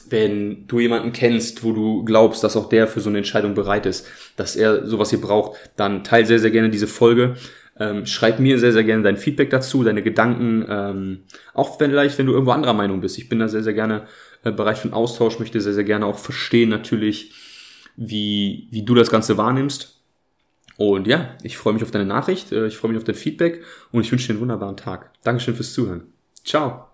wenn 0.10 0.68
du 0.68 0.80
jemanden 0.80 1.12
kennst, 1.12 1.64
wo 1.64 1.72
du 1.72 2.04
glaubst, 2.04 2.44
dass 2.44 2.58
auch 2.58 2.70
der 2.70 2.88
für 2.88 3.02
so 3.02 3.10
eine 3.10 3.20
Entscheidung 3.20 3.54
bereit 3.54 3.86
ist, 3.86 4.08
dass 4.36 4.56
er 4.56 4.86
sowas 4.86 5.10
hier 5.10 5.22
braucht, 5.22 5.58
dann 5.76 6.04
teil 6.04 6.26
sehr, 6.26 6.40
sehr 6.40 6.52
gerne 6.52 6.70
diese 6.70 6.88
Folge. 6.88 7.36
Ähm, 7.80 8.06
schreib 8.06 8.40
mir 8.40 8.60
sehr, 8.60 8.74
sehr 8.74 8.84
gerne 8.84 9.04
dein 9.04 9.18
Feedback 9.18 9.50
dazu, 9.50 9.84
deine 9.84 10.04
Gedanken, 10.04 10.66
ähm, 10.68 11.20
auch 11.54 11.78
vielleicht, 11.78 12.18
wenn 12.18 12.26
du 12.26 12.34
irgendwo 12.34 12.52
anderer 12.52 12.74
Meinung 12.74 13.00
bist. 13.00 13.18
Ich 13.18 13.30
bin 13.30 13.40
da 13.40 13.48
sehr, 13.48 13.64
sehr 13.64 13.74
gerne 13.74 14.06
äh, 14.44 14.52
bereit 14.52 14.78
für 14.78 14.86
einen 14.86 14.94
Austausch, 14.94 15.40
möchte 15.40 15.62
sehr, 15.62 15.74
sehr 15.74 15.86
gerne 15.86 16.06
auch 16.06 16.18
verstehen 16.18 16.70
natürlich, 16.70 17.34
wie, 17.96 18.68
wie 18.72 18.84
du 18.84 18.96
das 18.96 19.10
Ganze 19.10 19.38
wahrnimmst. 19.38 20.02
Und 20.78 21.08
ja, 21.08 21.36
ich 21.44 21.58
freue 21.58 21.74
mich 21.74 21.84
auf 21.84 21.92
deine 21.92 22.06
Nachricht, 22.06 22.52
äh, 22.52 22.68
ich 22.68 22.78
freue 22.78 22.92
mich 22.92 22.98
auf 22.98 23.04
dein 23.04 23.16
Feedback 23.16 23.64
und 23.92 24.02
ich 24.02 24.12
wünsche 24.12 24.28
dir 24.28 24.34
einen 24.34 24.42
wunderbaren 24.42 24.78
Tag. 24.78 25.12
Dankeschön 25.24 25.56
fürs 25.56 25.74
Zuhören. 25.74 26.14
Ciao. 26.46 26.89